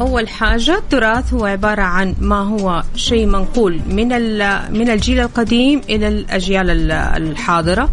أول 0.00 0.28
حاجة 0.28 0.78
التراث 0.78 1.34
هو 1.34 1.44
عبارة 1.44 1.82
عن 1.82 2.14
ما 2.20 2.38
هو 2.38 2.82
شيء 2.96 3.26
منقول 3.26 3.80
من 3.88 4.08
من 4.78 4.90
الجيل 4.90 5.20
القديم 5.20 5.80
إلى 5.88 6.08
الأجيال 6.08 6.90
الحاضرة. 6.92 7.88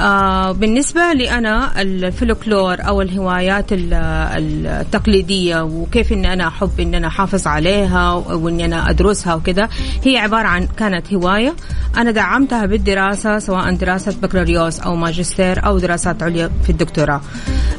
آه 0.00 0.52
بالنسبة 0.52 1.12
لي 1.12 1.30
أنا 1.30 1.82
الفلكلور 1.82 2.76
أو 2.80 3.02
الهوايات 3.02 3.66
التقليدية 3.72 5.62
وكيف 5.62 6.12
إن 6.12 6.24
أنا 6.24 6.48
أحب 6.48 6.80
إن 6.80 6.94
أنا 6.94 7.06
أحافظ 7.06 7.46
عليها 7.46 8.12
وإني 8.12 8.64
أنا 8.64 8.90
أدرسها 8.90 9.34
وكذا 9.34 9.68
هي 10.04 10.18
عبارة 10.18 10.46
عن 10.48 10.66
كانت 10.76 11.14
هواية 11.14 11.54
أنا 11.96 12.10
دعمتها 12.10 12.66
بالدراسة 12.66 13.38
سواء 13.38 13.74
دراسة 13.74 14.14
بكالوريوس 14.22 14.80
أو 14.80 14.96
ماجستير 14.96 15.66
أو 15.66 15.78
دراسات 15.78 16.22
عليا 16.22 16.50
في 16.64 16.70
الدكتوراه. 16.70 17.20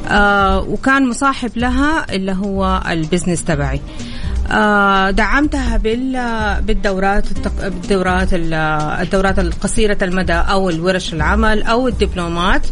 آه 0.08 0.60
وكان 0.60 1.10
مصاحب 1.10 1.52
لها 1.56 2.16
اللي 2.16 2.32
هو 2.32 2.82
ال 2.90 2.96
business 2.96 3.44
تبعي. 3.44 3.76
آه، 3.78 4.23
دعمتها 5.12 5.78
بالدورات 6.60 7.26
بالدورات 7.64 8.30
الدورات 8.34 9.40
القصيرة 9.40 9.98
المدى 10.02 10.34
أو 10.34 10.70
الورش 10.70 11.14
العمل 11.14 11.64
أو 11.64 11.88
الدبلومات 11.88 12.68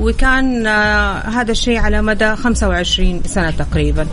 وكان 0.00 0.66
آه، 0.66 1.18
هذا 1.18 1.52
الشيء 1.52 1.78
على 1.78 2.02
مدى 2.02 2.36
25 2.36 3.22
سنة 3.22 3.50
تقريبا. 3.50 4.06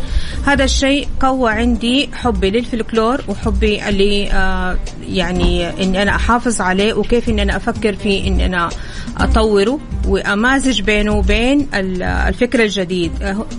هذا 0.45 0.63
الشيء 0.63 1.07
قوى 1.19 1.51
عندي 1.51 2.09
حبي 2.13 2.49
للفلكلور 2.49 3.21
وحبي 3.27 3.89
اللي 3.89 4.31
آه، 4.31 4.77
يعني 5.07 5.83
اني 5.83 6.01
أنا 6.01 6.15
أحافظ 6.15 6.61
عليه 6.61 6.93
وكيف 6.93 7.29
اني 7.29 7.41
أنا 7.41 7.55
أفكر 7.55 7.95
في 7.95 8.27
اني 8.27 8.45
أنا 8.45 8.69
أطوره 9.17 9.79
وأمازج 10.07 10.81
بينه 10.81 11.11
وبين 11.11 11.67
الفكر 11.73 12.63
الجديد 12.63 13.11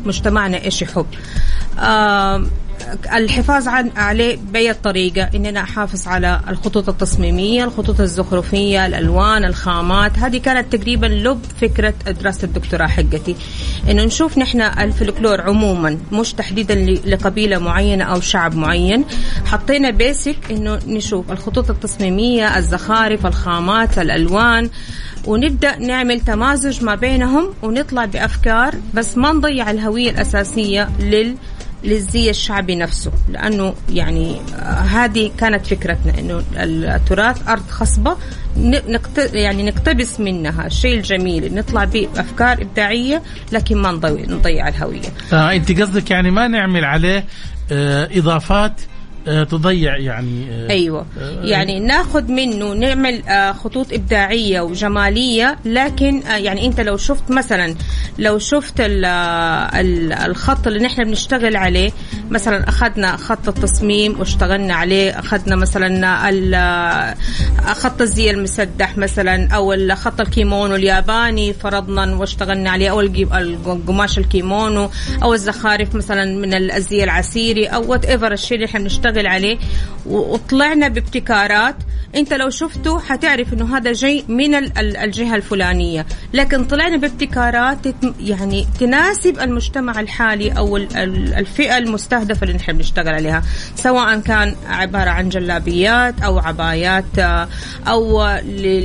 مجتمعنا 0.04 0.64
إيش 0.64 0.82
يحب. 0.82 1.06
الحفاظ 3.12 3.68
عن 3.68 3.90
عليه 3.96 4.38
بأي 4.52 4.74
طريقة؟ 4.74 5.30
إننا 5.34 5.60
أحافظ 5.60 6.08
على 6.08 6.40
الخطوط 6.48 6.88
التصميمية 6.88 7.64
الخطوط 7.64 8.00
الزخرفية 8.00 8.86
الألوان 8.86 9.44
الخامات. 9.44 10.18
هذه 10.18 10.38
كانت 10.38 10.76
تقريبا 10.76 11.06
لب 11.06 11.40
فكرة 11.60 11.94
دراسة 12.20 12.44
الدكتوراه 12.44 12.86
حقتي. 12.86 13.36
إنه 13.90 14.04
نشوف 14.04 14.38
نحن 14.38 14.60
الفلكلور 14.60 15.40
عموما 15.40 15.98
مش 16.12 16.32
تحديدا 16.32 16.74
لقبيلة 17.04 17.58
معينة 17.58 18.04
أو 18.04 18.20
شعب 18.20 18.56
معين. 18.56 19.04
حطينا 19.46 19.90
بيسك 19.90 20.36
إنه 20.50 20.78
نشوف 20.86 21.32
الخطوط 21.32 21.70
التصميمية 21.70 22.58
الزخارف 22.58 23.26
الخامات 23.26 23.98
الألوان. 23.98 24.70
ونبدأ 25.26 25.76
نعمل 25.76 26.20
تمازج 26.20 26.84
ما 26.84 26.94
بينهم 26.94 27.50
ونطلع 27.62 28.04
بأفكار 28.04 28.74
بس 28.94 29.16
ما 29.16 29.32
نضيع 29.32 29.70
الهوية 29.70 30.10
الأساسية 30.10 30.88
لل 31.00 31.34
للزي 31.84 32.30
الشعبي 32.30 32.74
نفسه 32.76 33.12
لأنه 33.28 33.74
يعني 33.90 34.40
هذه 34.90 35.30
كانت 35.38 35.66
فكرتنا 35.66 36.18
إنه 36.18 36.42
التراث 36.56 37.48
أرض 37.48 37.68
خصبة 37.70 38.16
يعني 39.32 39.62
نقتبس 39.62 40.20
منها 40.20 40.66
الشيء 40.66 40.96
الجميل 40.96 41.54
نطلع 41.54 41.84
بافكار 41.84 42.62
إبداعية 42.62 43.22
لكن 43.52 43.76
ما 43.76 43.92
نضيع 44.28 44.68
الهوية. 44.68 45.08
آه 45.32 45.52
أنت 45.52 45.80
قصدك 45.80 46.10
يعني 46.10 46.30
ما 46.30 46.48
نعمل 46.48 46.84
عليه 46.84 47.24
آه 47.72 48.08
إضافات 48.12 48.80
آه، 48.80 48.97
تضيع 49.50 49.96
يعني 49.96 50.46
آه، 50.50 50.70
أيوه. 50.70 51.06
آه، 51.20 51.44
يعني 51.44 51.80
ناخذ 51.80 52.32
منه 52.32 52.72
نعمل 52.72 53.22
خطوط 53.54 53.92
إبداعية 53.92 54.60
وجمالية 54.60 55.58
لكن 55.64 56.22
يعني 56.26 56.66
أنت 56.66 56.80
لو 56.80 56.96
شفت 56.96 57.30
مثلا 57.30 57.74
لو 58.18 58.38
شفت 58.38 58.74
الخط 58.80 60.66
اللي 60.66 60.78
نحن 60.78 61.04
بنشتغل 61.04 61.56
عليه 61.56 61.90
مثلا 62.30 62.68
أخذنا 62.68 63.16
خط 63.16 63.48
التصميم 63.48 64.18
واشتغلنا 64.18 64.74
عليه 64.74 65.18
أخذنا 65.18 65.56
مثلا 65.56 67.14
خط 67.74 68.00
الزي 68.00 68.30
المسدح 68.30 68.98
مثلا 68.98 69.48
أو 69.54 69.94
خط 69.94 70.20
الكيمونو 70.20 70.74
الياباني 70.74 71.52
فرضنا 71.52 72.14
واشتغلنا 72.14 72.70
عليه 72.70 72.90
أو 72.90 73.00
القماش 73.00 74.18
الكيمونو 74.18 74.90
أو 75.22 75.34
الزخارف 75.34 75.94
مثلا 75.94 76.24
من 76.24 76.54
الزي 76.54 77.04
العسيري 77.04 77.66
أو 77.66 77.90
whatever 77.90 78.32
الشيء 78.32 78.54
اللي 78.54 78.66
إحنا 78.66 78.80
بنشتغل 78.80 79.17
نشتغل 79.18 79.26
عليه. 79.26 79.58
وطلعنا 80.06 80.88
بابتكارات. 80.88 81.76
انت 82.14 82.32
لو 82.32 82.50
شفته 82.50 83.00
حتعرف 83.00 83.52
انه 83.52 83.76
هذا 83.76 83.92
جاي 83.92 84.24
من 84.28 84.54
الجهة 84.78 85.36
الفلانية. 85.36 86.06
لكن 86.34 86.64
طلعنا 86.64 86.96
بابتكارات 86.96 87.78
يعني 88.20 88.66
تناسب 88.80 89.38
المجتمع 89.38 90.00
الحالي 90.00 90.50
أو 90.50 90.76
الفئة 90.76 91.78
المستهدفة 91.78 92.44
اللي 92.44 92.56
نحن 92.56 92.72
بنشتغل 92.72 93.08
عليها. 93.08 93.42
سواء 93.76 94.20
كان 94.20 94.54
عبارة 94.66 95.10
عن 95.10 95.28
جلابيات 95.28 96.22
أو 96.22 96.38
عبايات 96.38 97.18
أو 97.88 98.26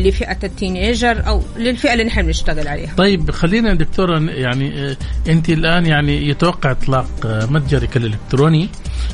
لفئة 0.05 0.37
التينيجر 0.43 1.27
أو 1.27 1.41
للفئة 1.57 1.93
اللي 1.93 2.03
نحن 2.03 2.21
بنشتغل 2.21 2.67
عليها. 2.67 2.93
طيب 2.97 3.31
خلينا 3.31 3.73
دكتورة 3.73 4.19
يعني 4.19 4.89
آه، 4.91 4.97
أنت 5.27 5.49
الآن 5.49 5.85
يعني 5.85 6.29
يتوقع 6.29 6.71
إطلاق 6.71 7.09
آه، 7.25 7.45
متجرك 7.45 7.97
الإلكتروني. 7.97 8.69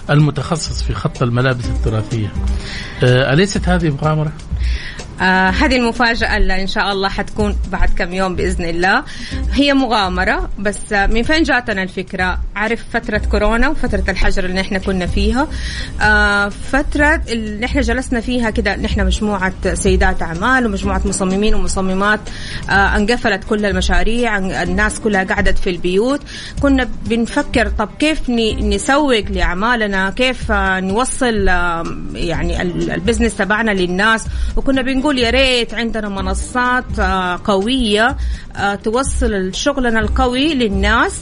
المتخصص 0.10 0.84
في 0.84 0.94
خط 0.94 1.24
الملابس 1.24 1.65
التراثية. 1.65 2.34
آه، 3.04 3.34
أليست 3.34 3.70
هذه 3.70 3.89
مغامره 3.89 4.32
آه 5.22 5.50
هذه 5.50 5.76
المفاجأة 5.76 6.38
اللي 6.38 6.62
إن 6.62 6.68
شاء 6.68 6.92
الله 6.92 7.10
حتكون 7.10 7.56
بعد 7.72 7.90
كم 7.98 8.14
يوم 8.14 8.36
بإذن 8.36 8.66
الله. 8.66 9.04
هي 9.54 9.74
مغامرة 9.74 10.50
بس 10.60 10.94
آه 10.94 11.06
من 11.08 11.24
فين 11.24 11.44
جاتنا 11.44 11.84
الفكرة؟ 11.84 12.40
عارف 12.56 12.84
فترة 12.94 13.18
كورونا 13.32 13.70
وفترة 13.70 14.04
الحجر 14.10 14.46
اللي 14.46 14.62
نحن 14.62 14.78
كنا 14.78 15.06
فيها؟ 15.06 15.48
آه 16.02 16.50
فترة 16.50 17.22
اللي 17.30 17.66
نحن 17.66 17.82
جلسنا 17.82 18.20
فيها 18.22 18.50
كده 18.50 18.76
نحن 18.76 19.06
مجموعة 19.06 19.54
سيدات 19.74 20.22
أعمال 20.22 20.66
ومجموعة 20.66 21.02
مصممين 21.06 21.56
ومصممات 21.56 22.20
آه 22.70 22.74
انقفلت 22.96 23.44
كل 23.44 23.66
المشاريع 23.66 24.38
الناس 24.38 25.00
كلها 25.00 25.24
قعدت 25.24 25.58
في 25.58 25.70
البيوت. 25.70 26.22
كنا 26.62 26.90
بنفكر 27.06 27.68
طب 27.70 27.90
كيف 28.00 28.30
نسوق 28.30 29.20
لأعمالنا؟ 29.30 30.10
كيف 30.10 30.52
آه 30.52 30.80
نوصل 30.80 31.48
آه 31.50 31.84
يعني 32.14 32.62
البزنس 32.62 33.36
تبعنا 33.38 33.72
للناس؟ 33.72 34.26
وكنا 34.56 34.82
بنقول 34.82 35.09
نقول 35.10 35.22
يا 35.22 35.30
ريت 35.30 35.74
عندنا 35.74 36.10
منصات 36.10 37.00
آه، 37.00 37.39
قوية 37.43 38.17
آه، 38.56 38.76
توصل 38.76 39.56
شغلنا 39.56 40.00
القوي 40.00 40.54
للناس 40.54 41.22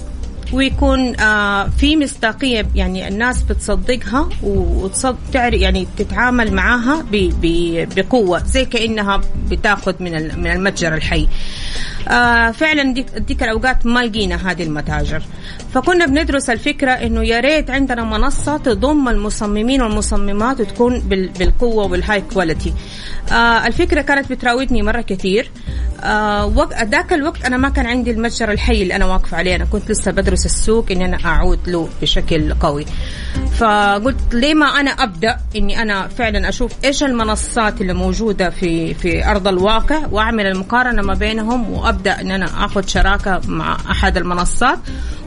ويكون 0.54 1.20
آه، 1.20 1.70
في 1.70 1.98
مصداقية 1.98 2.68
يعني 2.76 3.08
الناس 3.08 3.44
بتصدقها 3.44 4.30
وتعرف 4.44 5.54
يعني 5.54 5.88
تتعامل 5.98 6.54
معاها 6.54 7.06
بقوة 7.96 8.44
زي 8.44 8.66
كأنها 8.66 9.22
بتاخذ 9.50 9.96
من 10.00 10.48
المتجر 10.48 10.94
الحي. 10.94 11.28
فعلا 12.52 12.94
ديك, 13.18 13.44
الأوقات 13.44 13.86
ما 13.86 14.00
لقينا 14.00 14.52
هذه 14.52 14.64
المتاجر. 14.64 15.24
فكنا 15.74 16.06
بندرس 16.06 16.50
الفكرة 16.50 16.92
إنه 16.92 17.24
يا 17.24 17.40
ريت 17.40 17.70
عندنا 17.70 18.04
منصة 18.04 18.58
تضم 18.58 19.10
المصممين 19.10 19.82
والمصممات 19.82 20.62
وتكون 20.62 21.00
بالقوة 21.40 21.92
وال 21.92 22.22
high 22.22 22.39
quality. 22.39 22.74
الفكرة 23.66 24.02
كانت 24.02 24.32
بتراودني 24.32 24.82
مرة 24.82 25.02
كثير. 25.02 25.52
آه 26.04 26.68
ذاك 26.84 27.14
الوقت 27.14 27.46
أنا 27.46 27.58
ما 27.58 27.70
كان 27.70 27.86
عندي 27.86 28.12
المتجر 28.12 28.52
الحي 28.52 28.82
اللي 28.82 28.96
أنا 28.96 29.06
واقفة 29.06 29.38
عليه. 29.38 29.56
أنا 29.56 29.66
كنت 29.66 29.92
لسه 29.92 30.12
بدرس 30.12 30.46
السوق 30.46 30.92
إني 30.92 31.06
أنا 31.06 31.18
أعود 31.26 31.60
له 31.70 31.90
بشكل 32.02 32.54
قوي. 32.54 32.86
فقلت 33.58 34.34
ليه 34.34 34.54
ما 34.54 34.66
أنا 34.66 34.92
أبدأ؟ 34.92 35.38
إني 35.56 35.82
أنا 35.82 36.08
فعلا 36.08 36.50
أشوف 36.50 36.72
إيش 36.86 37.04
المنصات 37.04 37.82
اللي 37.82 37.94
موجودة 37.94 38.50
في 38.50 38.94
في 38.94 39.26
أرض 39.32 39.48
الواقع 39.48 40.08
وأعمل 40.12 40.46
المقارنة 40.46 41.02
ما 41.02 41.14
بينهم 41.14 41.70
وأبدأ 41.74 42.22
إن 42.22 42.32
أنا 42.32 42.66
آخذ 42.66 42.88
شراكة 42.88 43.42
مع 43.48 43.78
أحد 43.92 44.18
المنصات 44.18 44.80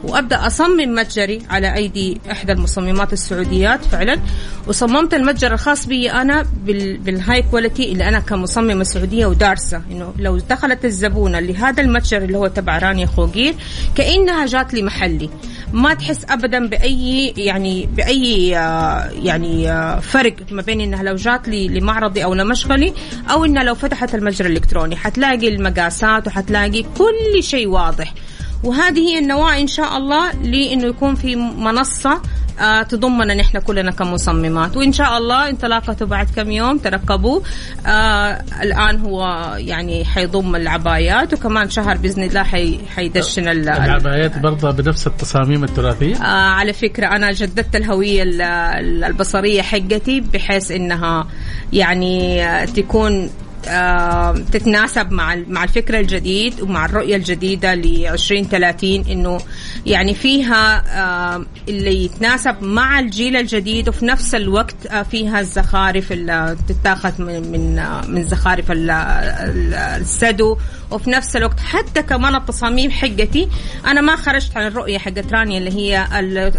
وأبدأ 0.04 0.46
أصمم 0.46 0.94
متجري 0.94 1.42
على 1.50 1.74
أيدي 1.74 2.20
إحدى 2.30 2.52
المصممات 2.52 3.12
السعوديات 3.12 3.84
فعلا. 3.84 4.20
وصممت 4.66 5.14
المتجر 5.14 5.52
الخاص 5.52 5.86
بي 5.86 6.12
أنا 6.12 6.46
بال 6.64 6.98
بال 6.98 7.42
high 7.42 7.60
quality 7.60 7.92
اللي 7.92 8.08
أنا 8.08 8.20
كمصممة 8.20 8.84
سعودية 8.84 9.26
ودارسة. 9.26 9.82
إنه 9.90 10.14
لو 10.18 10.38
دخلت 10.38 10.84
الزبونة 10.84 11.40
لهذا 11.40 11.82
المتجر 11.82 12.18
اللي 12.18 12.38
هو 12.38 12.46
تبع 12.46 12.78
رانيا 12.78 13.06
خوقير 13.06 13.54
كأنها 13.94 14.46
جات 14.46 14.74
لي 14.74 14.82
محلي. 14.82 15.30
ما 15.72 15.94
تحس 15.94 16.24
ابدا 16.30 16.66
بأي 16.66 17.34
يعني 17.36 17.88
بأي 17.96 18.58
آه، 18.58 19.10
يعني 19.22 19.70
آه، 19.70 20.00
فرق 20.00 20.34
ما 20.50 20.62
بين 20.62 20.80
إنها 20.80 21.02
لو 21.02 21.14
جات 21.14 21.48
لي 21.48 21.68
لمعرضي 21.68 22.24
أو 22.24 22.34
لمشغلي 22.34 22.92
أو 23.30 23.44
إنها 23.44 23.62
لو 23.62 23.74
فتحت 23.74 24.14
المتجر 24.14 24.46
الإلكتروني. 24.46 24.96
حتلاقي 24.96 25.48
المقاسات 25.48 26.26
وحتلاقي 26.26 26.82
كل 26.82 27.42
شيء 27.42 27.68
واضح. 27.68 28.14
وهذه 28.64 28.98
هي 28.98 29.18
النواة 29.18 29.60
إن 29.60 29.66
شاء 29.66 29.96
الله 29.96 30.32
لأنه 30.32 30.86
يكون 30.86 31.14
في 31.14 31.36
منصة 31.36 32.22
آه 32.60 32.82
تضمنا 32.82 33.34
نحن 33.34 33.58
كلنا 33.58 33.90
كمصممات. 33.90 34.76
وإن 34.76 34.92
شاء 34.92 35.18
الله 35.18 35.48
انطلاقته 35.48 36.06
بعد 36.06 36.30
كم 36.36 36.50
يوم 36.50 36.78
ترقبوا. 36.78 37.40
آه 37.86 38.42
الآن 38.62 39.00
هو 39.00 39.22
يعني 39.58 40.04
حيضم 40.04 40.56
العبايات 40.56 41.34
وكمان 41.34 41.70
شهر 41.70 41.96
بإذن 41.96 42.22
الله 42.22 42.42
حي 42.42 42.78
حيدشن 42.96 43.48
ال- 43.48 43.68
العبايات 43.68 44.38
برضه 44.38 44.70
بنفس 44.70 45.06
التصاميم 45.06 45.64
التراثية؟ 45.64 46.16
آه 46.16 46.50
على 46.50 46.72
فكرة 46.72 47.06
أنا 47.06 47.32
جددت 47.32 47.76
الهوية 47.76 48.22
ال- 48.22 48.42
ال- 48.42 49.04
البصرية 49.04 49.62
حقتي 49.62 50.20
بحيث 50.20 50.70
إنها 50.70 51.26
يعني 51.72 52.42
تكون 52.66 53.30
تتناسب 54.52 55.12
مع 55.12 55.34
مع 55.48 55.64
الفكر 55.64 55.98
الجديد 56.00 56.60
ومع 56.60 56.84
الرؤية 56.84 57.16
الجديدة 57.16 57.74
ل 57.74 58.06
2030 58.06 59.04
إنه 59.10 59.38
يعني 59.86 60.14
فيها 60.14 60.82
اللي 61.68 62.04
يتناسب 62.04 62.62
مع 62.62 62.98
الجيل 62.98 63.36
الجديد 63.36 63.88
وفي 63.88 64.04
نفس 64.04 64.34
الوقت 64.34 64.86
آه 64.86 65.02
فيها 65.02 65.40
الزخارف 65.40 66.12
اللي 66.12 66.56
تتاخذ 66.68 67.22
من 67.22 67.52
من 67.52 67.78
آه 67.78 68.06
من 68.06 68.24
زخارف 68.28 68.70
ال- 68.70 68.90
ال- 68.90 69.74
السدو 69.74 70.56
وفي 70.90 71.10
نفس 71.10 71.36
الوقت 71.36 71.60
حتى 71.60 72.02
كمان 72.02 72.34
التصاميم 72.34 72.90
حقتي. 72.90 73.48
أنا 73.86 74.00
ما 74.00 74.16
خرجت 74.16 74.56
عن 74.56 74.66
الرؤية 74.66 74.98
حقت 74.98 75.32
رانيا 75.32 75.58
اللي 75.58 75.70
هي 75.72 76.06
ال- 76.18 76.52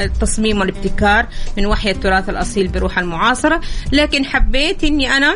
التصميم 0.00 0.60
والابتكار 0.60 1.26
من 1.56 1.66
وحي 1.66 1.90
التراث 1.90 2.28
الأصيل 2.28 2.68
بروح 2.68 2.98
المعاصرة 2.98 3.60
لكن 3.92 4.24
حبيت 4.24 4.84
إني 4.84 5.16
أنا 5.16 5.34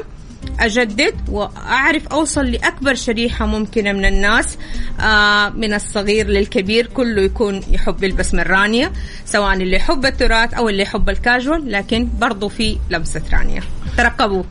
أجدد 0.61 1.15
وأعرف 1.29 2.09
أوصل 2.09 2.47
لأكبر 2.47 2.95
شريحة 2.95 3.47
ممكنة 3.47 3.93
من 3.93 4.05
الناس 4.05 4.59
آه 5.01 5.49
من 5.49 5.75
الصغير 5.75 6.27
للكبير 6.27 6.87
كله 6.87 7.23
يكون 7.23 7.61
يحب 7.71 8.05
يلبس 8.05 8.35
من 8.35 8.41
رانيا 8.41 8.93
سواء 9.25 9.55
اللي 9.55 9.77
يحب 9.77 10.07
التراث 10.07 10.55
أو 10.55 10.69
اللي 10.69 10.83
يحب 10.83 11.11
الكاجوال 11.11 11.73
لكن 11.73 12.09
برضو 12.21 12.49
في 12.49 12.79
لمسة 12.91 13.23
رانيا 13.33 13.63
ترقبوا. 13.97 14.43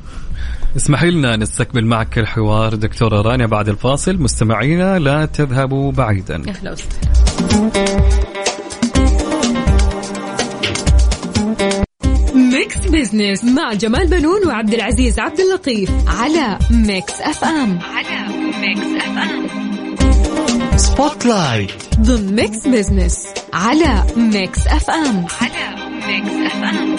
اسمحي 0.76 1.12
لنا 1.12 1.36
نستكمل 1.36 1.86
معك 1.86 2.18
الحوار 2.18 2.76
دكتورة 2.76 3.22
رانيا 3.22 3.46
بعد 3.46 3.70
الفاصل. 3.70 4.18
مستمعينا 4.18 5.00
لا 5.00 5.26
تذهبوا 5.26 5.92
بعيدا. 5.92 6.50
أهلا 6.50 6.72
وسهلا. 6.72 8.31
business 12.92 13.44
مع 13.44 13.74
جمال 13.74 14.08
بنون 14.08 14.48
وعبد 14.48 14.74
العزيز 14.74 15.20
عبد 15.20 15.40
اللطيف 15.40 15.90
على 16.08 16.60
Mix 16.72 17.14
FM 17.22 17.80
على 17.96 18.28
ميكس 18.62 19.04
اف 19.06 19.18
ام 19.18 19.48
سبوت 20.78 21.26
لايت 21.26 21.72
ضمن 22.00 22.36
ميكس 22.36 22.68
بزنس 22.68 23.28
على 23.54 24.04
ميكس 24.18 24.68
اف 24.68 24.90
ام 24.90 25.26
على 25.42 25.76
ميكس 26.08 26.52
اف 26.52 26.64
ام 26.64 26.96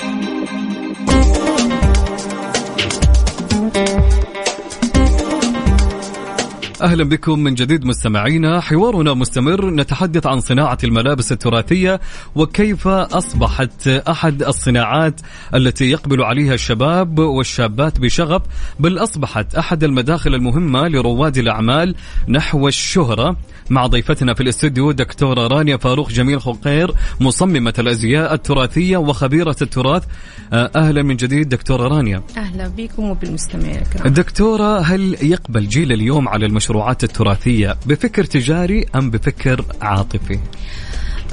أهلا 6.83 7.05
بكم 7.05 7.39
من 7.39 7.55
جديد 7.55 7.85
مستمعينا. 7.85 8.61
حوارنا 8.61 9.15
مستمر. 9.15 9.71
نتحدث 9.71 10.27
عن 10.27 10.41
صناعة 10.41 10.79
الملابس 10.85 11.33
التراثية 11.33 12.01
وكيف 12.35 12.89
أصبحت 12.89 13.89
أحد 13.89 14.43
الصناعات 14.43 15.21
التي 15.55 15.91
يقبل 15.91 16.23
عليها 16.23 16.55
الشباب 16.55 17.19
والشابات 17.19 18.01
بشغف 18.01 18.43
بل 18.81 18.99
أصبحت 18.99 19.55
أحد 19.55 19.85
المداخل 19.85 20.35
المهمة 20.35 20.89
لرواد 20.89 21.39
الأعمال 21.39 21.95
نحو 22.29 22.69
الشهرة. 22.69 23.37
مع 23.71 23.87
ضيفتنا 23.87 24.35
في 24.35 24.43
الاستوديو 24.43 24.93
دكتورة 24.93 25.47
رانيا 25.47 25.77
فاروق 25.77 26.11
جميل 26.11 26.41
خقير 26.41 26.95
مصممة 27.21 27.75
الأزياء 27.79 28.35
التراثية 28.35 28.97
وخبيرة 28.97 29.57
التراث. 29.63 30.05
آه، 30.53 30.71
أهلا 30.77 31.03
من 31.03 31.17
جديد 31.17 31.49
دكتورة 31.49 31.89
رانيا. 31.89 32.23
أهلا 32.37 32.69
بكم 32.69 33.05
وبالمستمعين 33.05 33.83
الكرام. 33.83 34.13
دكتورة 34.13 34.79
هل 34.79 35.17
يقبل 35.23 35.69
جيل 35.69 35.93
اليوم 35.93 36.29
على 36.29 36.47
المشروعات 36.73 37.05
التراثية 37.05 37.77
بفكر 37.87 38.25
تجاري 38.25 38.87
أم 38.95 39.11
بفكر 39.11 39.65
عاطفي؟ 39.83 40.39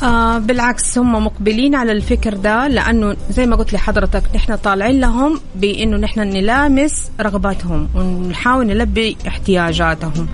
آه 0.04 0.38
بالعكس 0.38 0.98
هم 0.98 1.26
مقبلين 1.26 1.76
على 1.76 1.92
الفكر 1.92 2.34
ده 2.34 2.68
لأنه 2.68 3.16
زي 3.30 3.46
ما 3.46 3.56
قلت 3.56 3.74
لحضرتك 3.74 4.24
نحن 4.36 4.56
طالعين 4.56 5.00
لهم 5.00 5.40
بإنه 5.56 5.98
نحن 5.98 6.20
نلامس 6.20 7.12
رغباتهم 7.22 7.90
ونحاول 7.96 8.68
نلبي 8.68 9.18
احتياجاتهم. 9.28 10.28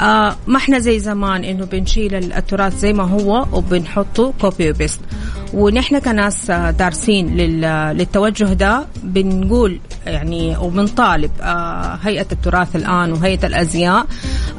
آه 0.00 0.36
ما 0.46 0.56
إحنا 0.56 0.78
زي 0.78 0.98
زمان 0.98 1.44
إنه 1.44 1.64
بنشيل 1.64 2.14
التراث 2.14 2.78
زي 2.78 2.92
ما 2.92 3.04
هو 3.04 3.46
وبنحطه 3.52 4.32
copy 4.40 4.70
و 4.70 4.75
paste 4.75 5.00
ونحن 5.54 5.98
كناس 5.98 6.50
دارسين 6.50 7.36
لل- 7.36 7.96
للتوجه 7.98 8.44
ده 8.44 8.86
بنقول 9.04 9.80
يعني 10.06 10.56
وبنطالب 10.56 11.30
آه، 11.40 11.98
هيئة 12.02 12.26
التراث 12.32 12.76
الآن 12.76 13.12
وهيئة 13.12 13.46
الأزياء. 13.46 14.06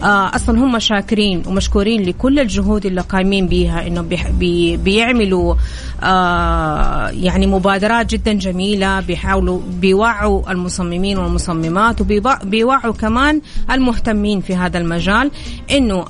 آه، 0.04 0.36
أصلا 0.36 0.60
هم 0.60 0.80
شاكرين 0.80 1.44
ومشكورين 1.48 2.02
لكل 2.02 2.40
الجهود 2.40 2.86
اللي 2.86 3.02
قايمين 3.02 3.48
بيها 3.48 3.88
إنه 3.88 4.02
بيح- 4.02 4.30
بي 4.50 4.78
بيعملوا 4.78 5.56
آه، 6.04 7.10
يعني 7.10 7.48
مبادرات 7.48 8.06
جدا 8.10 8.34
جميلة 8.34 9.00
بيحاولوا 9.00 9.60
بيوعوا 9.82 10.52
المصممين 10.52 11.18
والمصممات 11.18 12.02
وبيوعوا 12.02 12.94
كمان 12.94 13.42
المهتمين 13.72 14.42
في 14.42 14.56
هذا 14.56 14.78
المجال 14.78 15.32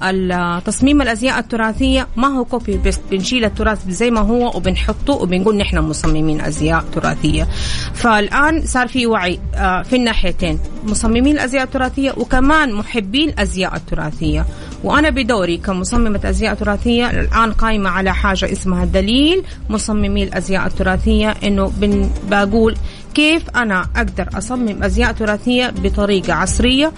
ال- 0.03 0.63
تصميم 0.63 1.01
الأزياء 1.01 1.39
التراثية 1.39 2.07
ما 2.15 2.27
هو 2.27 2.45
copy 2.45 2.77
paste 2.77 3.01
بنشيل 3.11 3.45
التراث 3.45 3.89
زي 3.89 4.11
ما 4.11 4.19
هو 4.21 4.51
وبنحطه 4.57 5.13
وبنقول 5.13 5.57
نحن 5.57 5.77
مصممين 5.77 6.41
أزياء 6.41 6.83
تراثية. 6.95 7.47
فالآن 7.93 8.61
صار 8.65 8.87
في 8.87 9.05
وعي 9.07 9.39
آه، 9.55 9.81
في 9.81 9.95
الناحيتين 9.95 10.59
مصممين 10.83 11.27
الأزياء 11.27 11.63
التراثية 11.63 12.13
وكمان 12.17 12.73
محبين 12.73 13.29
الأزياء 13.29 13.75
التراثية. 13.75 14.45
وأنا 14.83 15.09
بدوري 15.09 15.57
كمصممة 15.57 16.19
أزياء 16.25 16.53
تراثية 16.53 17.09
الآن 17.09 17.51
قايمة 17.51 17.89
على 17.89 18.13
حاجة 18.13 18.51
اسمها 18.51 18.85
دليل 18.85 19.43
مصممي 19.83 20.23
الأزياء 20.23 20.67
التراثية 20.67 21.29
إنه 21.43 21.71
بن 21.77 22.09
بقول 22.29 22.75
كيف 23.13 23.49
أنا 23.55 23.87
أقدر 23.95 24.27
أصمم 24.37 24.83
أزياء 24.83 25.11
تراثية 25.11 25.73
بطريقة 25.83 26.33
عصرية 26.33 26.91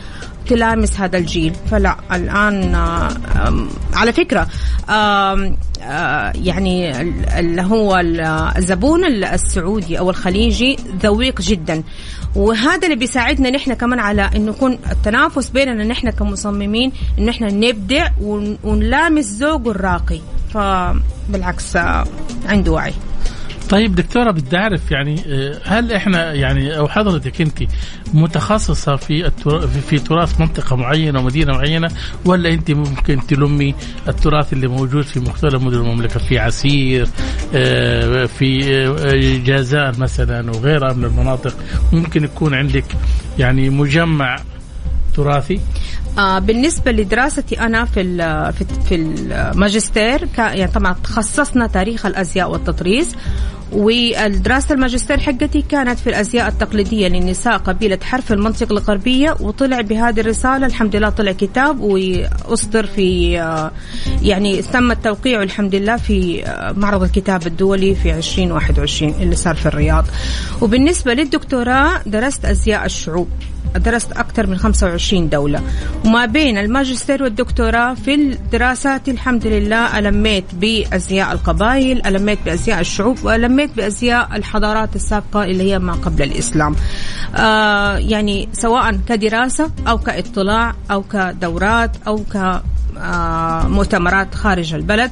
تلامس 0.47 0.99
هذا 0.99 1.17
الجيل. 1.17 1.53
فلا 1.71 1.95
آم، 2.75 3.69
على 3.93 4.11
آه، 5.83 6.33
يعني 6.35 7.01
ال- 7.01 7.29
اللي 7.29 7.61
هو 7.61 7.97
ال- 7.99 8.21
الزبون 8.57 9.05
السعودي 9.05 9.99
أو 9.99 10.09
الخليجي 10.09 10.77
ذويق 11.03 11.41
جدا. 11.41 11.83
وهذا 12.35 12.83
اللي 12.83 12.95
بيساعدنا 12.95 13.49
نحن 13.49 13.73
كمان 13.73 13.99
على 13.99 14.29
إنه 14.35 14.51
يكون 14.51 14.79
التنافس 14.91 15.49
بيننا 15.49 15.83
نحن 15.83 16.09
كمصممين 16.09 16.91
إنه 17.19 17.31
إحنا 17.31 17.51
نبدع 17.51 18.07
ون- 18.21 18.57
ونلامس 18.63 19.25
ذوقه 19.31 19.71
الراقي. 19.71 20.19
فبالعكس 20.53 21.75
آه، 21.75 22.05
عنده 22.45 22.71
وعي. 22.71 22.93
طيب 23.71 23.95
دكتورة 23.95 24.31
بدي 24.31 24.57
أعرف 24.57 24.91
يعني 24.91 25.21
آه، 25.27 25.59
هل 25.65 25.93
إحنا 25.93 26.33
يعني 26.33 26.77
أو 26.77 26.87
حضرتك 26.87 27.41
أنت 27.41 27.63
متخصصة 28.13 28.95
في 28.95 29.27
الترا- 29.27 29.65
في- 29.67 29.99
تراث 29.99 30.39
منطقة 30.41 30.75
معينة 30.75 31.19
ومدينة 31.19 31.53
معينة 31.53 31.87
ولا 32.25 32.49
أنت 32.53 32.71
ممكن 32.71 33.27
تلمي 33.27 33.75
التراث 34.07 34.53
اللي 34.53 34.67
موجود 34.67 35.03
في 35.03 35.19
مختلف 35.19 35.63
مدن 35.63 35.77
المملكة؟ 35.77 36.19
في 36.19 36.39
عسير 36.39 37.07
آه، 37.55 38.25
في 38.25 38.75
آه، 38.77 39.43
جازان 39.45 39.93
مثلا 39.99 40.51
وغيرها 40.51 40.93
من 40.93 41.05
المناطق 41.05 41.55
ممكن 41.93 42.23
يكون 42.23 42.53
عندك 42.53 42.85
يعني 43.39 43.69
مجمع 43.69 44.39
تراثي؟ 45.15 45.59
آه 46.17 46.39
بالنسبة 46.39 46.91
لدراستي 46.91 47.59
أنا 47.59 47.85
في 47.85 48.03
في 48.89 48.95
الماجستير 48.95 50.27
يعني 50.37 50.67
طبعا 50.67 50.95
تخصصنا 51.03 51.67
تاريخ 51.67 52.05
الأزياء 52.05 52.51
والتطريز 52.51 53.15
والدراسة 53.71 54.75
الماجستير 54.75 55.19
حقتي 55.19 55.61
كانت 55.61 55.99
في 55.99 56.09
الأزياء 56.09 56.47
التقليدية 56.47 57.07
للنساء 57.07 57.57
قبيلة 57.57 57.99
حرف 58.03 58.31
المنطقة 58.31 58.71
الغربية 58.71 59.35
وطلع 59.39 59.81
بهذه 59.81 60.19
الرسالة 60.19 60.65
الحمد 60.65 60.95
لله 60.95 61.09
طلع 61.09 61.31
كتاب 61.31 61.79
وأصدر 61.79 62.85
في 62.85 63.39
آه، 63.41 63.71
يعني 64.21 64.61
تم 64.61 64.91
التوقيع 64.91 65.43
الحمد 65.43 65.75
لله 65.75 65.97
في 65.97 66.45
آه، 66.45 66.71
معرض 66.71 67.03
الكتاب 67.03 67.47
الدولي 67.47 67.95
في 67.95 68.13
2021 68.13 69.13
اللي 69.21 69.35
صار 69.35 69.55
في 69.55 69.65
الرياض. 69.65 70.05
وبالنسبة 70.61 71.13
للدكتوراه 71.13 72.01
درست 72.05 72.45
أزياء 72.45 72.85
الشعوب. 72.85 73.27
درست 73.77 74.11
أكثر 74.11 74.47
من 74.47 74.57
25 74.57 75.29
دولة. 75.29 75.61
وما 76.05 76.25
بين 76.25 76.57
الماجستير 76.57 77.23
والدكتوراه 77.23 77.93
في 77.93 78.13
الدراسات 78.15 79.09
الحمد 79.09 79.47
لله 79.47 79.99
ألميت 79.99 80.45
بأزياء 80.53 81.31
القبائل 81.31 82.07
ألميت 82.07 82.39
بأزياء 82.45 82.79
الشعوب 82.79 83.17
وألميت 83.23 83.75
بأزياء 83.77 84.29
الحضارات 84.35 84.95
السابقة 84.95 85.43
اللي 85.43 85.71
هي 85.71 85.79
ما 85.79 85.93
قبل 85.93 86.23
الإسلام. 86.23 86.75
آه 87.35 87.97
يعني 87.97 88.49
سواء 88.53 88.99
كدراسة 89.09 89.71
أو 89.87 89.97
كإطلاع 89.97 90.75
أو 90.91 91.03
كدورات 91.03 91.91
أو 92.07 92.17
ك 92.17 92.61
آه، 92.97 93.67
مؤتمرات 93.67 94.35
خارج 94.35 94.73
البلد. 94.73 95.11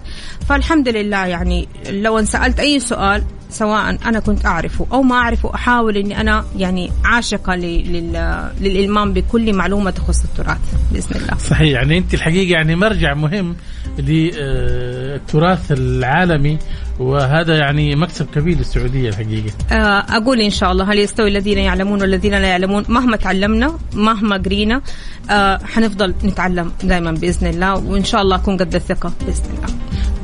فالحمد 0.50 0.89
لله 0.89 1.26
يعني 1.26 1.67
لو 1.89 2.19
انسألت 2.19 2.60
أي 2.60 2.80
سؤال 2.80 3.24
سواء 3.49 3.97
أنا 4.05 4.19
كنت 4.19 4.45
أعرفه 4.45 4.88
أو 4.91 5.01
ما 5.03 5.15
أعرفه 5.15 5.55
أحاول 5.55 5.97
أني 5.97 6.21
أنا 6.21 6.45
يعني 6.57 6.91
عاشقة 7.03 7.55
ل- 7.55 7.93
لل- 7.93 8.49
للإلمام 8.62 9.13
بكل 9.13 9.53
معلومة 9.53 9.91
تخص 9.91 10.23
التراث 10.23 10.57
بإذن 10.91 11.21
الله. 11.21 11.38
صحيح 11.38 11.69
يعني 11.71 11.97
أنت 11.97 12.13
الحقيقة 12.13 12.51
يعني 12.51 12.75
مرجع 12.75 13.13
مهم 13.13 13.55
للتراث 13.99 15.71
العالمي 15.71 16.57
وهذا 16.99 17.57
يعني 17.57 17.95
مكسب 17.95 18.27
كبير 18.35 18.57
للسعودية 18.57 19.09
الحقيقة. 19.09 19.51
آه، 19.71 20.05
أقول 20.09 20.41
إن 20.41 20.49
شاء 20.49 20.71
الله 20.71 20.91
هل 20.93 20.99
يستوي 20.99 21.29
الذين 21.29 21.57
يعلمون 21.57 22.01
والذين 22.01 22.31
لا 22.31 22.47
يعلمون؟ 22.47 22.83
مهما 22.89 23.17
تعلمنا 23.17 23.79
مهما 23.93 24.38
قرينا 24.38 24.81
آه، 25.29 25.57
حنفضل 25.57 26.13
نتعلم 26.23 26.71
دائما 26.83 27.12
بإذن 27.12 27.47
الله 27.47 27.75
وإن 27.75 28.03
شاء 28.03 28.21
الله 28.21 28.35
أكون 28.35 28.57
قد 28.57 28.75
الثقة 28.75 29.13
بإذن 29.25 29.45
الله. 29.55 29.67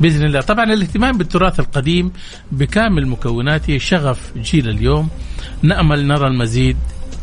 بإذن 0.00 0.24
الله. 0.24 0.40
طبعا 0.40 0.64
الاهتمام 0.64 1.18
بالتراث 1.18 1.60
القديم 1.60 2.12
بكامل 2.52 3.06
مكوناته 3.06 3.78
شغف 3.78 4.32
جيل 4.36 4.68
اليوم. 4.68 5.08
نأمل 5.62 6.06
نرى 6.06 6.26
المزيد 6.26 6.76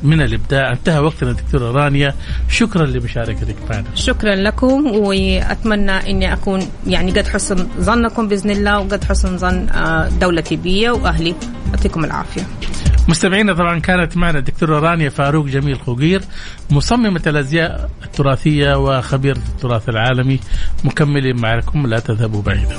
من 0.04 0.22
الإبداع. 0.22 0.72
انتهى 0.72 1.00
وقتنا 1.00 1.32
دكتورة 1.32 1.72
رانيا. 1.72 2.14
شكرا 2.50 2.86
لمشاركتك 2.86 3.56
معنا. 3.70 3.86
شكرا 3.96 4.36
لكم 4.36 4.86
وأتمنى 4.88 5.92
إني 5.92 6.34
أكون 6.34 6.68
يعني 6.88 7.12
قد 7.12 7.28
حسن 7.28 7.68
ظنكم 7.80 8.28
بإذن 8.28 8.52
الله 8.52 8.80
وقد 8.80 9.04
حسن 9.04 9.38
ظن 9.38 9.70
آه، 9.70 10.10
دولتي 10.10 10.56
بي 10.56 10.90
وأهلي. 10.90 11.36
يعطيكم 11.74 12.06
العافية. 12.06 12.42
مستمعينا 13.08 13.54
طبعا 13.54 13.80
كانت 13.80 14.18
معنا 14.18 14.40
الدكتوره 14.40 14.80
رانيا 14.80 15.10
فاروق 15.10 15.46
جميل 15.46 15.80
خوغير 15.80 16.22
مصممة 16.72 17.22
الأزياء 17.28 17.90
التراثية 18.04 18.76
وخبيره 18.76 19.38
التراث 19.38 19.90
العالمي 19.90 20.40
مكملين 20.84 21.36
معكم. 21.36 21.88
لا 21.88 22.00
تذهبوا 22.00 22.42
بعيدا. 22.42 22.76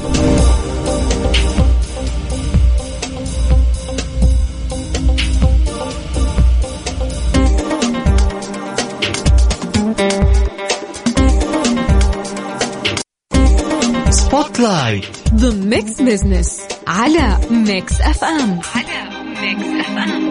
right 14.65 15.05
there 15.35 15.51
Mix 15.51 16.03
Business 16.03 16.61
على 16.87 17.39
Mix 17.51 18.01
FM 18.01 18.61
على 18.75 19.09
Mix 19.41 19.87
FM 19.87 20.31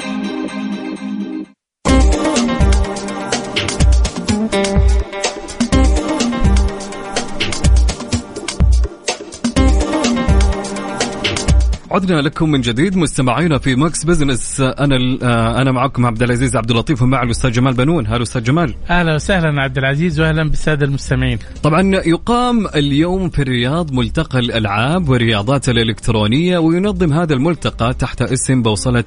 عدنا 11.94 12.22
لكم 12.22 12.52
من 12.52 12.62
جديد 12.62 12.98
مستمعينا 12.98 13.58
في 13.58 13.76
Mix 13.76 14.04
Business. 14.04 14.62
أنا 14.62 15.18
آه، 15.24 15.62
أنا 15.62 15.72
معكم 15.72 16.06
عبد 16.06 16.24
العزيز 16.24 16.56
عبد 16.56 16.72
اللطيف 16.72 17.02
ومع 17.02 17.24
الأستاذ 17.24 17.52
جمال 17.52 17.74
بنون. 17.74 18.08
هلا 18.08 18.22
أستاذ 18.22 18.44
جمال. 18.44 18.76
أهلا 18.90 19.16
وسهلا 19.16 19.62
عبد 19.62 19.78
العزيز 19.78 20.20
واهلا 20.20 20.50
بالسادة 20.50 20.86
المستمعين. 20.86 21.40
طبعا 21.64 21.96
يقام 21.96 22.68
اليوم 22.68 23.30
في 23.30 23.42
الرياض 23.42 23.94
ملتقى 23.94 24.40
الألعاب 24.40 25.10
والرياضات 25.10 25.70
الإلكترونية 25.70 26.58
وينظم 26.58 27.14
هذا 27.14 27.34
الملتقى 27.34 27.94
تحت 27.94 28.22
اسم 28.22 28.62
بوصلة 28.62 29.04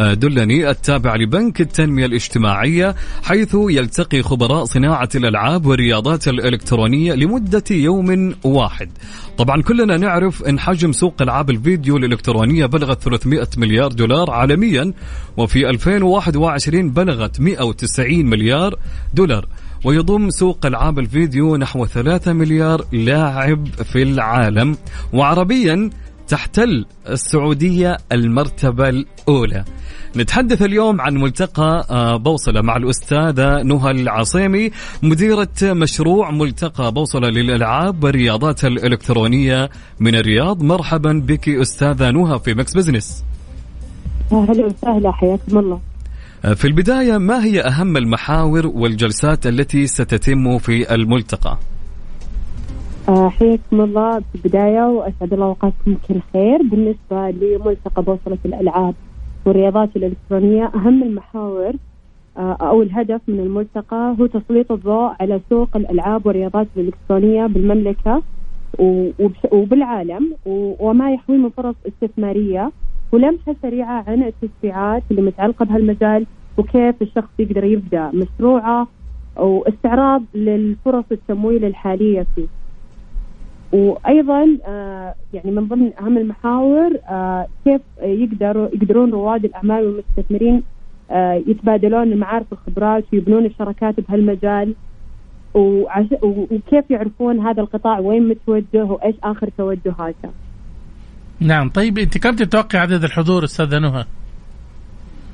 آه، 0.00 0.14
دلني 0.14 0.70
التابع 0.70 1.16
لبنك 1.16 1.60
التنمية 1.60 2.06
الاجتماعية 2.06 2.94
حيث 3.22 3.56
يلتقي 3.70 4.22
خبراء 4.22 4.64
صناعة 4.64 5.08
الألعاب 5.14 5.66
والرياضات 5.66 6.28
الإلكترونية 6.28 7.14
لمدة 7.14 7.64
يوم 7.70 8.34
واحد. 8.44 8.90
طبعا 9.38 9.62
كلنا 9.62 9.96
نعرف 9.96 10.42
إن 10.42 10.58
حجم 10.58 10.92
سوق 10.92 11.22
ألعاب 11.22 11.50
الفيديو 11.50 12.01
الإلكترونية 12.04 12.66
بلغت 12.66 13.02
300 13.02 13.48
مليار 13.56 13.92
دولار 13.92 14.30
عالميا 14.30 14.92
وفي 15.36 15.70
2021 15.70 16.90
بلغت 16.90 17.40
190 17.40 18.26
مليار 18.26 18.74
دولار. 19.14 19.46
ويضم 19.84 20.30
سوق 20.30 20.66
العاب 20.66 20.98
الفيديو 20.98 21.56
نحو 21.56 21.86
3 21.86 22.32
مليار 22.32 22.84
لاعب 22.92 23.66
في 23.66 24.02
العالم 24.02 24.76
وعربيا 25.12 25.90
تحتل 26.28 26.86
السعودية 27.08 27.96
المرتبة 28.12 28.88
الأولى. 28.88 29.64
نتحدث 30.16 30.62
اليوم 30.62 31.00
عن 31.00 31.14
ملتقى 31.14 31.86
آه، 31.90 32.16
بوصلة 32.16 32.60
مع 32.60 32.76
الأستاذة 32.76 33.62
نهى 33.62 33.90
العصيمي 33.90 34.70
مديرة 35.02 35.48
مشروع 35.62 36.30
ملتقى 36.30 36.92
بوصلة 36.92 37.28
للألعاب 37.28 38.04
والرياضات 38.04 38.64
الإلكترونية 38.64 39.70
من 40.00 40.14
الرياض. 40.14 40.62
مرحبا 40.62 41.12
بك 41.26 41.48
أستاذة 41.48 42.10
نهى 42.10 42.38
في 42.38 42.54
Mix 42.54 42.74
Business. 42.74 43.24
أهلا 44.32 44.66
وسهلا 44.66 45.12
حياكم 45.12 45.58
الله. 45.58 45.80
آه، 46.44 46.54
في 46.54 46.64
البداية 46.64 47.18
ما 47.18 47.44
هي 47.44 47.60
أهم 47.60 47.96
المحاور 47.96 48.66
والجلسات 48.66 49.46
التي 49.46 49.86
ستتم 49.86 50.58
في 50.58 50.94
الملتقى؟ 50.94 51.58
حياكم 53.08 53.80
الله 53.80 54.18
في 54.20 54.34
البداية 54.34 54.86
وأسعد 54.88 55.32
الله 55.32 55.46
أوقاتكم 55.46 55.94
بكل 55.94 56.20
خير. 56.32 56.62
بالنسبة 56.62 57.30
لملتقى 57.30 58.02
بوصلة 58.02 58.38
الألعاب 58.44 58.94
والرياضات 59.46 59.96
الإلكترونية 59.96 60.70
أهم 60.74 61.02
المحاور 61.02 61.72
آه، 62.36 62.56
أو 62.60 62.82
الهدف 62.82 63.20
من 63.28 63.40
الملتقى 63.40 64.14
هو 64.20 64.26
تسليط 64.26 64.72
الضوء 64.72 65.12
على 65.20 65.40
سوق 65.50 65.76
الألعاب 65.76 66.26
والرياضات 66.26 66.66
الإلكترونية 66.76 67.46
بالمملكة 67.46 68.22
وبالعالم 69.52 70.32
وما 70.80 71.12
يحوي 71.12 71.36
من 71.38 71.50
فرص 71.50 71.74
استثمارية 71.86 72.72
ولمحة 73.12 73.54
سريعة 73.62 74.04
عن 74.06 74.22
التشريعات 74.22 75.02
اللي 75.10 75.22
متعلقة 75.22 75.64
بهالمجال 75.64 76.26
وكيف 76.58 77.02
الشخص 77.02 77.28
يقدر 77.38 77.64
يبدأ 77.64 78.10
مشروعه 78.14 78.86
وإستعراض 79.36 80.22
للفرص 80.34 81.04
التمويل 81.12 81.64
الحالية 81.64 82.26
فيه. 82.34 82.46
وأيضا 83.72 84.58
آه 84.66 85.14
يعني 85.34 85.50
من 85.50 85.68
ضمن 85.68 85.90
أهم 86.00 86.18
المحاور 86.18 86.98
آه 87.08 87.46
كيف 87.64 87.80
يقدروا 88.02 88.68
يقدرون 88.74 89.10
رواد 89.10 89.44
الأعمال 89.44 89.86
والمستثمرين 89.86 90.62
آه 91.10 91.42
يتبادلون 91.46 92.12
المعارف 92.12 92.46
والخبرات 92.50 93.04
ويبنون 93.12 93.46
الشراكات 93.46 94.00
بهالمجال. 94.00 94.74
وكيف 95.54 96.90
يعرفون 96.90 97.40
هذا 97.40 97.62
القطاع 97.62 97.98
وين 97.98 98.28
متوجه 98.28 98.84
وإيش 98.84 99.16
آخر 99.24 99.50
توجهاته. 99.58 100.30
نعم 101.40 101.68
طيب 101.68 101.98
إنت 101.98 102.18
كم 102.18 102.36
تتوقع 102.36 102.78
عدد 102.78 103.04
الحضور 103.04 103.44
أستاذة 103.44 103.78
نهى؟ 103.78 104.04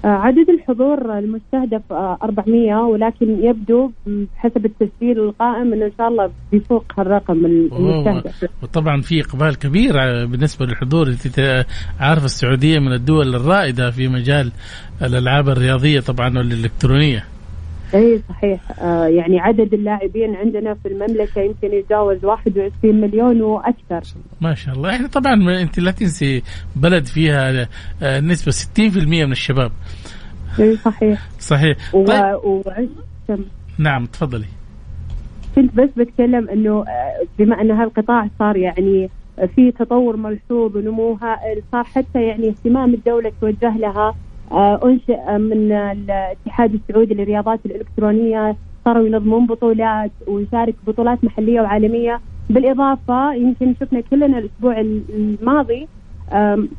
آه 0.04 0.08
عدد 0.08 0.50
الحضور 0.50 1.18
المستهدف 1.18 1.82
آه 1.92 2.18
400 2.22 2.74
ولكن 2.74 3.44
يبدو 3.44 3.90
حسب 4.36 4.64
التسجيل 4.66 5.18
القائم 5.18 5.72
إنه 5.72 5.86
إن 5.86 5.92
شاء 5.98 6.08
الله 6.08 6.30
بيفوق 6.52 6.84
هالرقم 6.98 7.46
المستهدف. 7.46 8.50
وطبعا 8.62 9.00
في 9.00 9.20
إقبال 9.20 9.58
كبير 9.58 9.92
بالنسبة 10.26 10.66
للحضور 10.66 11.06
إنت 11.08 11.64
عارف 12.00 12.24
السعودية 12.24 12.78
من 12.78 12.92
الدول 12.92 13.34
الرائدة 13.34 13.90
في 13.90 14.08
مجال 14.08 14.52
الألعاب 15.02 15.48
الرياضية 15.48 16.00
طبعا 16.00 16.38
والإلكترونية. 16.38 17.24
إي 17.94 18.22
صحيح 18.28 18.60
آه 18.82 19.06
يعني 19.06 19.40
عدد 19.40 19.74
اللاعبين 19.74 20.36
عندنا 20.36 20.74
في 20.74 20.88
المملكة 20.88 21.40
يمكن 21.40 21.72
يتجاوز 21.72 22.24
21 22.24 23.00
مليون 23.00 23.42
وأكثر 23.42 24.00
ما 24.40 24.54
شاء 24.54 24.74
الله 24.74 24.94
إحنا 24.94 25.08
طبعا 25.08 25.60
أنت 25.62 25.78
لا 25.78 25.90
تنسي 25.90 26.42
بلد 26.76 27.06
فيها 27.06 27.68
آه، 28.02 28.20
نسبة 28.20 28.52
60% 28.52 29.06
من 29.06 29.32
الشباب. 29.32 29.72
إي 30.60 30.76
صحيح 30.76 31.28
صحيح. 31.38 31.94
و... 31.94 32.04
طيب 32.04 32.44
وعش... 32.44 33.38
نعم 33.78 34.06
تفضلي. 34.06 34.46
كنت 35.54 35.74
بس 35.74 35.88
بتكلم 35.96 36.48
إنه 36.48 36.84
آه، 36.88 37.26
بما 37.38 37.60
إن 37.60 37.70
هذا 37.70 37.84
القطاع 37.84 38.28
صار 38.38 38.56
يعني 38.56 39.10
في 39.54 39.72
تطور 39.72 40.16
ملحوظ 40.16 40.76
ونمو 40.76 41.18
هائل 41.22 41.62
صار 41.72 41.84
حتى 41.84 42.22
يعني 42.22 42.48
اهتمام 42.48 42.94
الدولة 42.94 43.32
توجه 43.40 43.76
لها 43.76 44.14
انشئ 44.52 45.38
من 45.38 45.72
الاتحاد 45.72 46.74
السعودي 46.74 47.14
للرياضات 47.14 47.60
الإلكترونية 47.66 48.56
صاروا 48.84 49.06
ينظمون 49.06 49.46
بطولات 49.46 50.10
ويشارك 50.26 50.74
بطولات 50.86 51.24
محلية 51.24 51.60
وعالمية 51.60 52.20
بالإضافة 52.50 53.34
يمكن 53.34 53.74
شفنا 53.80 54.00
كلنا 54.00 54.38
الأسبوع 54.38 54.80
الماضي 54.80 55.88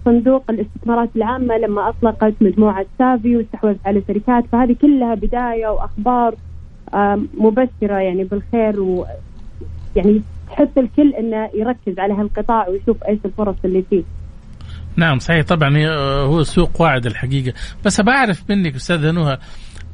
صندوق 0.05 0.43
الاستثمارات 0.49 1.09
العامة 1.15 1.57
لما 1.57 1.89
أطلقت 1.89 2.33
مجموعة 2.41 2.85
سافي 2.97 3.35
واستحوذت 3.37 3.79
على 3.85 4.03
شركات 4.07 4.43
فهذه 4.51 4.75
كلها 4.81 5.15
بداية 5.15 5.67
وأخبار 5.67 6.35
مبشرة 7.33 7.93
يعني 7.99 8.23
بالخير 8.23 8.81
و 8.81 9.05
يعني 9.95 10.21
تحث 10.47 10.77
الكل 10.77 11.13
إنه 11.13 11.49
يركز 11.53 11.99
على 11.99 12.13
هالقطاع 12.13 12.69
ويشوف 12.69 13.03
إيش 13.03 13.19
الفرص 13.25 13.55
اللي 13.65 13.83
فيه. 13.89 14.03
نعم 14.99 15.19
صحيح. 15.19 15.45
طبعا 15.45 15.69
هو 16.25 16.43
سوق 16.43 16.81
واعد 16.81 17.05
الحقيقة. 17.05 17.53
بس 17.85 18.01
بعرف 18.01 18.43
منك 18.49 18.75
استاذه 18.75 19.11
نهى 19.11 19.37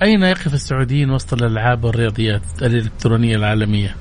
أين 0.02 0.24
يقف 0.24 0.54
السعوديين 0.54 1.12
وسط 1.12 1.34
الألعاب 1.34 1.84
والرياضيات 1.84 2.42
الإلكترونية 2.62 3.36
العالمية؟ 3.36 3.96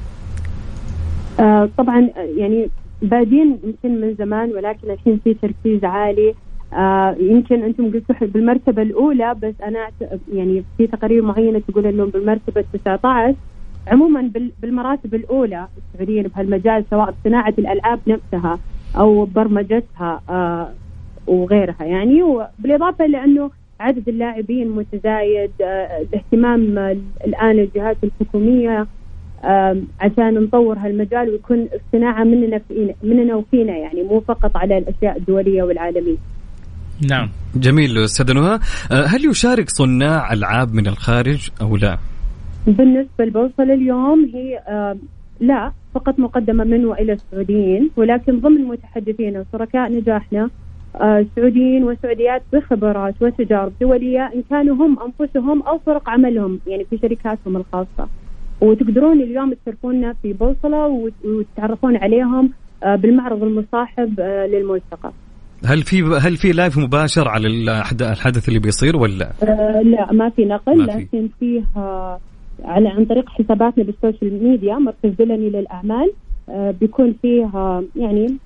آه 1.41 1.69
طبعا 1.79 2.11
يعني 2.37 2.69
بادين 3.03 3.59
يمكن 3.65 4.01
من 4.01 4.15
زمان 4.15 4.51
ولكن 4.51 4.91
الحين 4.91 5.21
في 5.25 5.35
تركيز 5.35 5.85
عالي. 5.85 6.35
آه 6.73 7.17
يمكن 7.21 7.63
أنتم 7.63 7.93
قلتوا 7.93 8.27
بالمرتبة 8.27 8.83
الأولى 8.83 9.35
بس 9.43 9.55
أنا 9.63 9.89
يعني 10.33 10.65
في 10.79 10.87
تقارير 10.87 11.23
معينه 11.23 11.63
تقول 11.69 11.87
انهم 11.87 12.09
بالمرتبة 12.11 12.65
19 12.73 13.35
عموما 13.87 14.31
بالمراتب 14.63 15.15
الأولى 15.15 15.69
السعوديين 15.79 16.23
بهالمجال 16.23 16.85
سواء 16.91 17.15
بصناعه 17.21 17.55
الألعاب 17.59 18.01
نفسها 18.07 18.59
أو 18.97 19.25
برمجتها 19.25 20.21
آه 20.29 20.73
وغيرها 21.27 21.85
يعني 21.85 22.23
وبالإضافة 22.23 23.07
لأنه 23.07 23.51
عدد 23.81 24.09
اللاعبين 24.09 24.71
متزايد 24.71 25.51
آه 25.63 26.03
الاهتمام 26.03 26.79
الآن 27.27 27.59
الجهات 27.59 27.97
الحكومية 28.05 28.87
عشان 30.01 30.35
نطور 30.35 30.79
هالمجال 30.79 31.31
ويكون 31.31 31.69
الصناعه 31.75 32.25
مننا 32.25 32.59
فينا 32.69 32.95
مننا 33.03 33.35
وفينا 33.35 33.77
يعني 33.77 34.03
مو 34.03 34.21
فقط 34.21 34.57
على 34.57 34.79
الأشياء 34.79 35.17
الدولية 35.17 35.63
والعالمية. 35.63 36.17
نعم 37.11 37.29
جميل 37.55 37.99
أستاذ 38.05 38.35
نهى 38.35 38.59
أه، 38.93 39.05
هل 39.05 39.31
يشارك 39.31 39.71
صناع 39.71 40.33
ألعاب 40.33 40.75
من 40.75 40.87
الخارج 40.87 41.51
أو 41.61 41.77
لا؟ 41.77 41.99
بالنسبة 42.67 43.25
لبوصله 43.25 43.75
اليوم 43.75 44.31
هي 44.35 44.61
لا 45.41 45.73
فقط 45.95 46.19
مقدمة 46.19 46.65
من 46.65 46.85
وإلى 46.85 47.13
السعوديين 47.13 47.91
ولكن 47.97 48.41
ضمن 48.41 48.65
متحدثين 48.65 49.37
وشركاء 49.37 49.93
نجاحنا 49.93 50.51
سعوديين 51.37 51.85
وسعوديات 51.85 52.43
بخبرات 52.53 53.15
وتجارب 53.21 53.73
دولية 53.81 54.31
إن 54.35 54.43
كانوا 54.51 54.75
هم 54.77 54.99
أنفسهم 55.03 55.63
أو 55.63 55.79
فرق 55.79 56.11
عملهم 56.11 56.61
يعني 56.67 56.85
في 56.85 56.99
شركاتهم 56.99 57.57
الخاصة. 57.57 58.09
وتقدرون 58.61 59.21
اليوم 59.21 59.53
تشرفونا 59.55 60.15
في 60.23 60.33
بوصلة 60.33 61.11
وتتعرفون 61.25 61.97
عليهم 61.97 62.51
آه، 62.83 62.97
بالمعرض 62.97 63.43
المصاحب 63.43 64.21
آه، 64.21 64.47
للملتقى. 64.47 65.13
هل 65.67 65.83
في 65.83 66.03
هل 66.03 66.37
في 66.37 66.53
لايف 66.53 66.79
مباشر 66.79 67.29
على 67.29 67.49
الحدث 68.01 68.49
اللي 68.49 68.59
بيصير 68.61 68.97
ولا؟ 68.97 69.31
آه 69.43 69.83
لا 69.83 70.13
ما 70.13 70.31
في 70.31 70.45
نقل 70.45 70.79
ما 70.79 70.87
في. 70.87 70.99
لكن 71.01 71.29
فيه 71.41 71.63
آه 71.77 72.21
على 72.65 72.89
عن 72.89 73.05
طريق 73.05 73.29
حساباتنا 73.29 73.85
بالسوشيال 73.85 74.45
ميديا 74.45 74.75
مركز 74.75 75.11
دلني 75.19 75.51
للأعمال 75.51 76.13
آه 76.49 76.75
بيكون 76.81 77.15
فيه 77.23 77.45
آه 77.45 77.85
يعني 77.97 78.37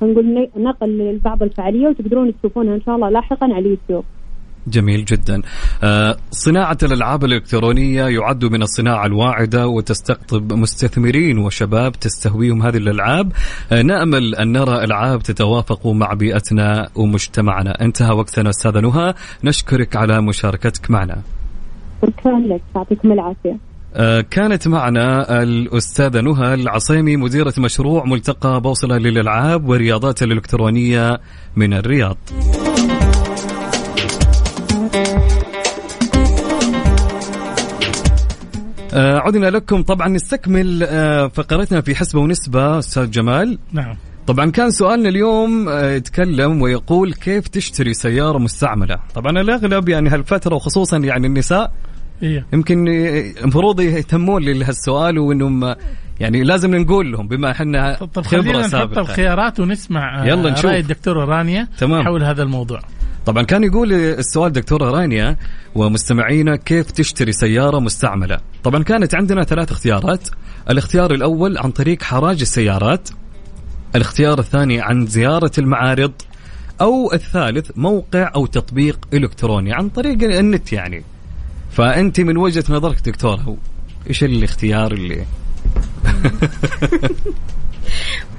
خلينا 0.00 0.20
نقول 0.20 0.48
نقل 0.56 0.98
لبعض 0.98 1.42
الفعالية 1.42 1.88
وتقدرون 1.88 2.32
تشوفونها 2.38 2.74
إن 2.74 2.80
شاء 2.86 2.94
الله 2.94 3.08
لاحقا 3.08 3.46
على 3.46 3.58
اليوتيوب. 3.58 4.04
جميل 4.66 5.04
جدا. 5.04 5.42
آه، 5.84 6.16
صناعة 6.30 6.78
الألعاب 6.82 7.24
الإلكترونية 7.24 8.04
يعد 8.04 8.44
من 8.44 8.62
الصناعة 8.62 9.06
الواعدة 9.06 9.66
وتستقطب 9.68 10.52
مستثمرين 10.52 11.38
وشباب 11.38 11.92
تستهويهم 11.92 12.62
هذه 12.62 12.76
الألعاب. 12.76 13.32
آه، 13.72 13.82
نأمل 13.82 14.34
أن 14.34 14.52
نرى 14.52 14.84
ألعاب 14.84 15.22
تتوافق 15.22 15.86
مع 15.86 16.12
بيئتنا 16.12 16.88
ومجتمعنا. 16.96 17.84
انتهى 17.84 18.14
وقتنا 18.14 18.50
أستاذة 18.50 18.80
نهى. 18.80 19.14
نشكرك 19.44 19.96
على 19.96 20.22
مشاركتك 20.22 20.90
معنا. 20.90 21.22
شكرا 22.02 22.38
لك. 22.38 22.62
يعطيكم 22.76 23.12
العافية. 23.12 23.67
كانت 24.30 24.68
معنا 24.68 25.42
الأستاذة 25.42 26.20
نهى 26.20 26.54
العصيمي 26.54 27.16
مديرة 27.16 27.54
مشروع 27.58 28.04
ملتقى 28.04 28.60
بوصلة 28.60 28.98
للألعاب 28.98 29.68
والرياضات 29.68 30.22
الإلكترونية 30.22 31.20
من 31.56 31.74
الرياض. 31.74 32.16
آه 38.92 39.18
عدنا 39.18 39.50
لكم. 39.50 39.82
طبعا 39.82 40.08
نستكمل 40.08 40.82
آه 40.82 41.28
فقرتنا 41.28 41.80
في 41.80 41.94
حسبة 41.94 42.20
ونسبة 42.20 42.78
أستاذ 42.78 43.10
جمال. 43.10 43.58
نعم. 43.72 43.96
طبعا 44.26 44.50
كان 44.50 44.70
سؤالنا 44.70 45.08
اليوم 45.08 45.68
آه، 45.68 45.90
يتكلم 45.90 46.62
ويقول 46.62 47.14
كيف 47.14 47.48
تشتري 47.48 47.94
سيارة 47.94 48.38
مستعملة؟ 48.38 48.98
طبعا 49.14 49.40
الأغلب 49.40 49.88
يعني 49.88 50.08
هالفترة 50.08 50.54
وخصوصا 50.54 50.98
يعني 50.98 51.26
النساء 51.26 51.72
إيه. 52.22 52.46
يمكن 52.52 52.88
المفروض 52.88 53.80
يهتمون 53.80 54.42
لهالسؤال 54.44 55.18
وإنهم 55.18 55.74
يعني 56.20 56.42
لازم 56.44 56.74
نقول 56.74 57.12
لهم 57.12 57.28
بما 57.28 57.50
إحنا 57.50 57.94
طب 58.14 58.22
خبرة 58.22 58.62
سابقه 58.62 58.86
نحط 58.86 58.98
الخيارات 58.98 59.60
ونسمع 59.60 60.22
آه، 60.22 60.26
يلا 60.26 60.50
نشوف. 60.50 60.66
رأي 60.66 60.80
الدكتوره 60.80 61.24
رانيا 61.24 61.68
تمام. 61.78 62.04
حول 62.04 62.24
هذا 62.24 62.42
الموضوع. 62.42 62.80
طبعا 63.26 63.42
كان 63.42 63.64
يقول 63.64 63.92
السؤال 63.92 64.52
دكتورة 64.52 64.90
رانيا 64.90 65.36
ومستمعينا 65.74 66.56
كيف 66.56 66.90
تشتري 66.90 67.32
سيارة 67.32 67.78
مستعملة. 67.78 68.38
طبعا 68.64 68.82
كانت 68.82 69.14
عندنا 69.14 69.44
ثلاث 69.44 69.70
اختيارات. 69.70 70.28
الاختيار 70.70 71.14
الأول 71.14 71.58
عن 71.58 71.70
طريق 71.70 72.02
حراج 72.02 72.40
السيارات 72.40 73.08
الاختيار 73.94 74.38
الثاني 74.38 74.80
عن 74.80 75.06
زيارة 75.06 75.52
المعارض 75.58 76.12
أو 76.80 77.12
الثالث 77.12 77.70
موقع 77.76 78.30
أو 78.34 78.46
تطبيق 78.46 78.98
إلكتروني 79.14 79.72
عن 79.72 79.88
طريق 79.88 80.22
النت 80.22 80.72
يعني. 80.72 81.04
فأنت 81.78 82.20
من 82.20 82.36
وجهة 82.36 82.64
نظرك 82.68 83.00
دكتورة 83.04 83.56
إيش 84.08 84.24
الاختيار 84.24 84.92
اللي؟ 84.92 85.20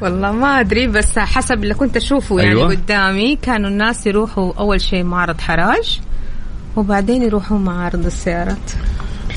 والله 0.01 0.31
ما 0.31 0.59
أدري 0.59 0.87
بس 0.87 1.19
حسب 1.19 1.63
اللي 1.63 1.73
كنت 1.73 1.97
أشوفه 1.97 2.39
يعني 2.39 2.49
أيوة. 2.49 2.69
قدامي 2.69 3.35
كانوا 3.35 3.69
الناس 3.69 4.07
يروحوا 4.07 4.53
أول 4.53 4.81
شيء 4.81 5.03
معرض 5.03 5.41
حراج 5.41 5.99
وبعدين 6.75 7.23
يروحوا 7.23 7.57
معارض 7.57 8.05
السيارات. 8.05 8.71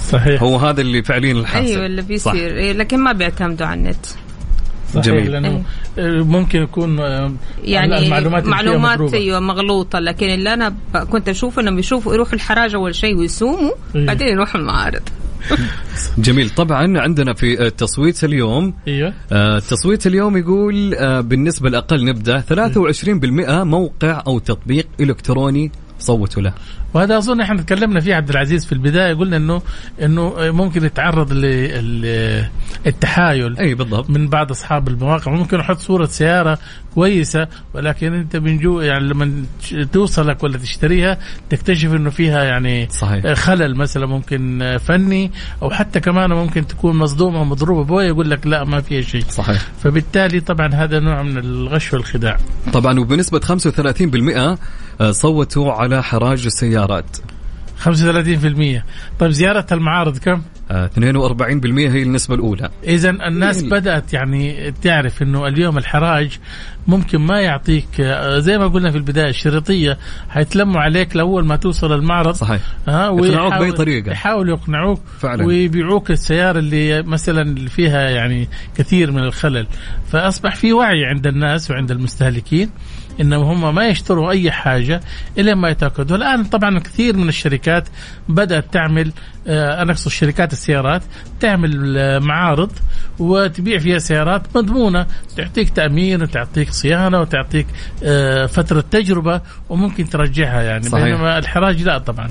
صحيح. 0.09 0.43
هو 0.43 0.57
هذا 0.57 0.81
اللي 0.81 1.03
فعليا 1.03 1.33
الحاصل 1.33 1.67
أيوه 1.67 1.87
اللي 1.87 2.03
بيصير. 2.03 2.59
إيه 2.59 2.73
لكن 2.73 2.99
ما 2.99 3.13
بيعتمدوا 3.13 3.67
على 3.67 3.81
النت. 3.81 4.07
صحيح 4.93 5.07
جميل. 5.07 5.33
لأنه 5.33 5.63
أيه. 5.99 6.25
ممكن 6.25 6.63
يكون 6.63 7.01
آه، 7.01 7.33
يعني 7.65 7.99
المعلومات 7.99 8.45
معلومات 8.47 9.15
أيوه 9.15 9.41
مغلوطة 9.41 9.99
لكن 9.99 10.27
اللي 10.27 10.55
أنا 10.55 10.75
كنت 11.11 11.29
أشوف 11.29 11.59
إنهم 11.59 11.79
يشوفوا 11.79 12.15
يروحوا 12.15 12.35
الحراج 12.35 12.75
أول 12.75 12.95
شيء 12.95 13.17
ويسوموا 13.17 13.73
أيه. 13.95 14.07
بعدين 14.07 14.29
يروحوا 14.29 14.61
المعارض. 14.61 15.03
جميل. 16.19 16.51
طبعا 16.51 16.99
عندنا 17.01 17.35
في 17.35 17.67
التصويت 17.67 18.25
اليوم 18.25 18.75
أيوه 18.89 19.13
التصويت 19.33 20.07
اليوم 20.07 20.37
يقول 20.37 20.95
آه، 20.95 21.21
بالنسبة 21.21 21.69
الاقل 21.69 22.05
نبدأ 22.05 22.41
23% 22.41 23.65
موقع 23.65 24.23
أو 24.27 24.39
تطبيق 24.39 24.87
إلكتروني 25.01 25.73
صوتوا 25.99 26.43
له. 26.43 26.53
وهذا 26.95 27.19
أظن 27.19 27.41
إحنا 27.41 27.63
تكلمنا 27.63 28.01
فيه 28.01 28.15
عبد 28.15 28.31
العزيز 28.31 28.67
في 28.67 28.73
البداية 28.73 29.15
قلنا 29.15 29.37
انه 29.37 29.63
إنه 30.03 30.35
ممكن 30.39 30.85
يتعرض 30.85 31.33
للتحايل 32.85 33.59
أي 33.59 33.75
بالضبط. 33.75 34.11
من 34.11 34.29
بعض 34.29 34.51
أصحاب 34.51 34.89
المواقع. 34.89 35.33
ممكن 35.33 35.59
يحط 35.59 35.79
صورة 35.79 36.07
سيارة 36.07 36.59
كويسة 36.95 37.49
ولكن 37.75 38.15
أنت 38.15 38.37
من 38.37 38.59
جو 38.59 38.81
يعني 38.81 39.05
لما 39.09 39.45
توصلك 39.93 40.43
ولا 40.43 40.59
تشتريها 40.59 41.19
تكتشف 41.51 41.93
إنه 41.93 42.11
فيها 42.11 42.45
يعني 42.45 42.89
صحيح. 42.91 43.33
خلل 43.33 43.77
مثلا 43.77 44.07
ممكن 44.07 44.77
فني 44.81 45.31
أو 45.63 45.71
حتى 45.71 46.01
كمان 46.01 46.31
ممكن 46.31 46.67
تكون 46.67 46.97
مصدومة 46.97 47.41
ومضروبه 47.41 47.85
بوية 47.85 48.07
يقول 48.07 48.31
لك 48.31 48.47
لا 48.47 48.65
ما 48.65 48.81
فيها 48.81 49.01
شيء. 49.01 49.25
صحيح. 49.29 49.63
فبالتالي 49.83 50.41
طبعا 50.41 50.75
هذا 50.75 51.01
نوع 51.01 51.23
من 51.23 51.39
الغش 51.39 51.93
والخداع. 51.93 52.37
طبعا 52.73 53.01
وبنسبة 53.01 53.41
35% 53.41 54.59
آه، 55.01 55.11
صوتوا 55.11 55.73
على 55.73 56.03
حراج 56.03 56.47
السيارات 56.85 57.17
35% 57.85 58.83
طيب 59.19 59.31
زيارة 59.31 59.67
المعارض 59.73 60.19
كم؟ 60.19 60.43
42% 60.71 60.71
هي 61.77 62.03
النسبة 62.03 62.35
الأولى 62.35 62.71
إذا 62.85 63.11
الناس. 63.11 63.63
بدأت 63.63 64.13
يعني 64.13 64.71
تعرف 64.83 65.23
إنه 65.23 65.47
اليوم 65.47 65.79
الحراج 65.79 66.39
ممكن 66.87 67.19
ما 67.19 67.41
يعطيك 67.41 68.01
آه، 68.01 68.39
زي 68.39 68.59
ما 68.59 68.67
قلنا 68.67 68.91
في 68.91 68.97
البداية 68.97 69.29
الشريطيه 69.29 69.99
حيتلموا 70.29 70.81
عليك 70.81 71.17
لأول 71.17 71.45
ما 71.47 71.57
توصل 71.57 71.93
المعرض 71.93 72.35
صحيح 72.35 72.61
ها 72.89 73.07
يقنعوك 73.07 73.55
بأي 73.55 73.73
طريقة. 73.73 74.11
يحاولوا 74.13 74.57
يقنعوك 74.59 75.01
فعلا. 75.21 75.45
ويبيعوك 75.47 76.11
السيارة 76.11 76.59
اللي 76.59 77.03
مثلا 77.03 77.43
اللي 77.43 77.71
فيها 77.71 78.11
يعني 78.11 78.49
كثير 78.77 79.11
من 79.13 79.23
الخلل 79.23 79.67
فأصبح 80.13 80.55
في 80.57 80.73
وعي 80.73 81.05
عند 81.05 81.27
الناس 81.27 81.71
وعند 81.71 81.91
المستهلكين 81.91 82.71
انهم 83.21 83.65
هم 83.65 83.75
ما 83.75 83.89
يشتروا 83.89 84.31
أي 84.31 84.51
حاجة 84.51 85.01
إلا 85.39 85.55
ما 85.55 85.69
يتأكدوا. 85.69 86.17
الآن 86.17 86.45
طبعا 86.45 86.79
كثير 86.79 87.17
من 87.17 87.29
الشركات 87.29 87.89
بدأت 88.29 88.73
تعمل 88.73 89.13
آه، 89.47 89.83
أنا 89.83 89.93
أقصد 89.93 90.11
شركات 90.11 90.53
السيارات 90.53 91.03
تعمل 91.41 91.99
آه، 91.99 92.19
معارض 92.19 92.73
وتبيع 93.19 93.79
فيها 93.79 93.99
سيارات 93.99 94.57
مضمونة. 94.57 95.07
تعطيك 95.37 95.71
تأمين 95.71 96.23
وتعطيك 96.23 96.71
صيانة 96.71 97.21
وتعطيك 97.21 97.67
آه، 98.05 98.47
فترة 98.47 98.85
تجربة 98.91 99.41
وممكن 99.69 100.09
ترجعها 100.09 100.63
يعني 100.63 100.83
صحيح. 100.83 101.05
بينما 101.05 101.39
الحراج 101.39 101.83
لا 101.83 101.99
طبعا. 101.99 102.29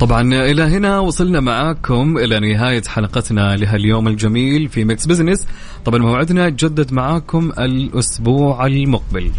طبعا 0.00 0.22
إلى 0.22 0.62
هنا 0.62 0.98
وصلنا 0.98 1.40
معاكم 1.40 2.18
إلى 2.18 2.40
نهاية 2.40 2.82
حلقتنا 2.88 3.56
لهاليوم 3.56 4.08
الجميل 4.08 4.68
في 4.68 4.84
Mix 4.84 5.06
Business 5.06 5.46
طبعا 5.84 5.98
موعدنا 5.98 6.46
يتجدد 6.46 6.92
معاكم 6.92 7.52
الأسبوع 7.58 8.66
المقبل. 8.66 9.30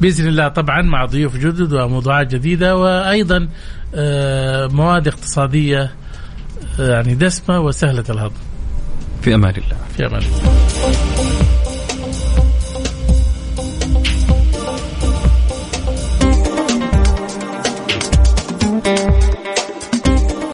بإذن 0.00 0.28
الله 0.28 0.48
طبعا 0.48 0.82
مع 0.82 1.04
ضيوف 1.04 1.36
جدد 1.36 1.72
وموضوعات 1.72 2.34
جديدة 2.34 2.76
وأيضا 2.76 3.48
آه، 3.94 4.66
مواد 4.66 5.08
اقتصادية 5.08 5.90
آه، 6.80 6.90
يعني 6.92 7.14
دسمة 7.14 7.60
وسهلة 7.60 8.04
الهضم. 8.10 8.34
في 9.22 9.34
أمان 9.34 9.54
الله. 9.56 9.76
في 9.96 10.06
أمان 10.06 10.22
الله. 10.22 11.56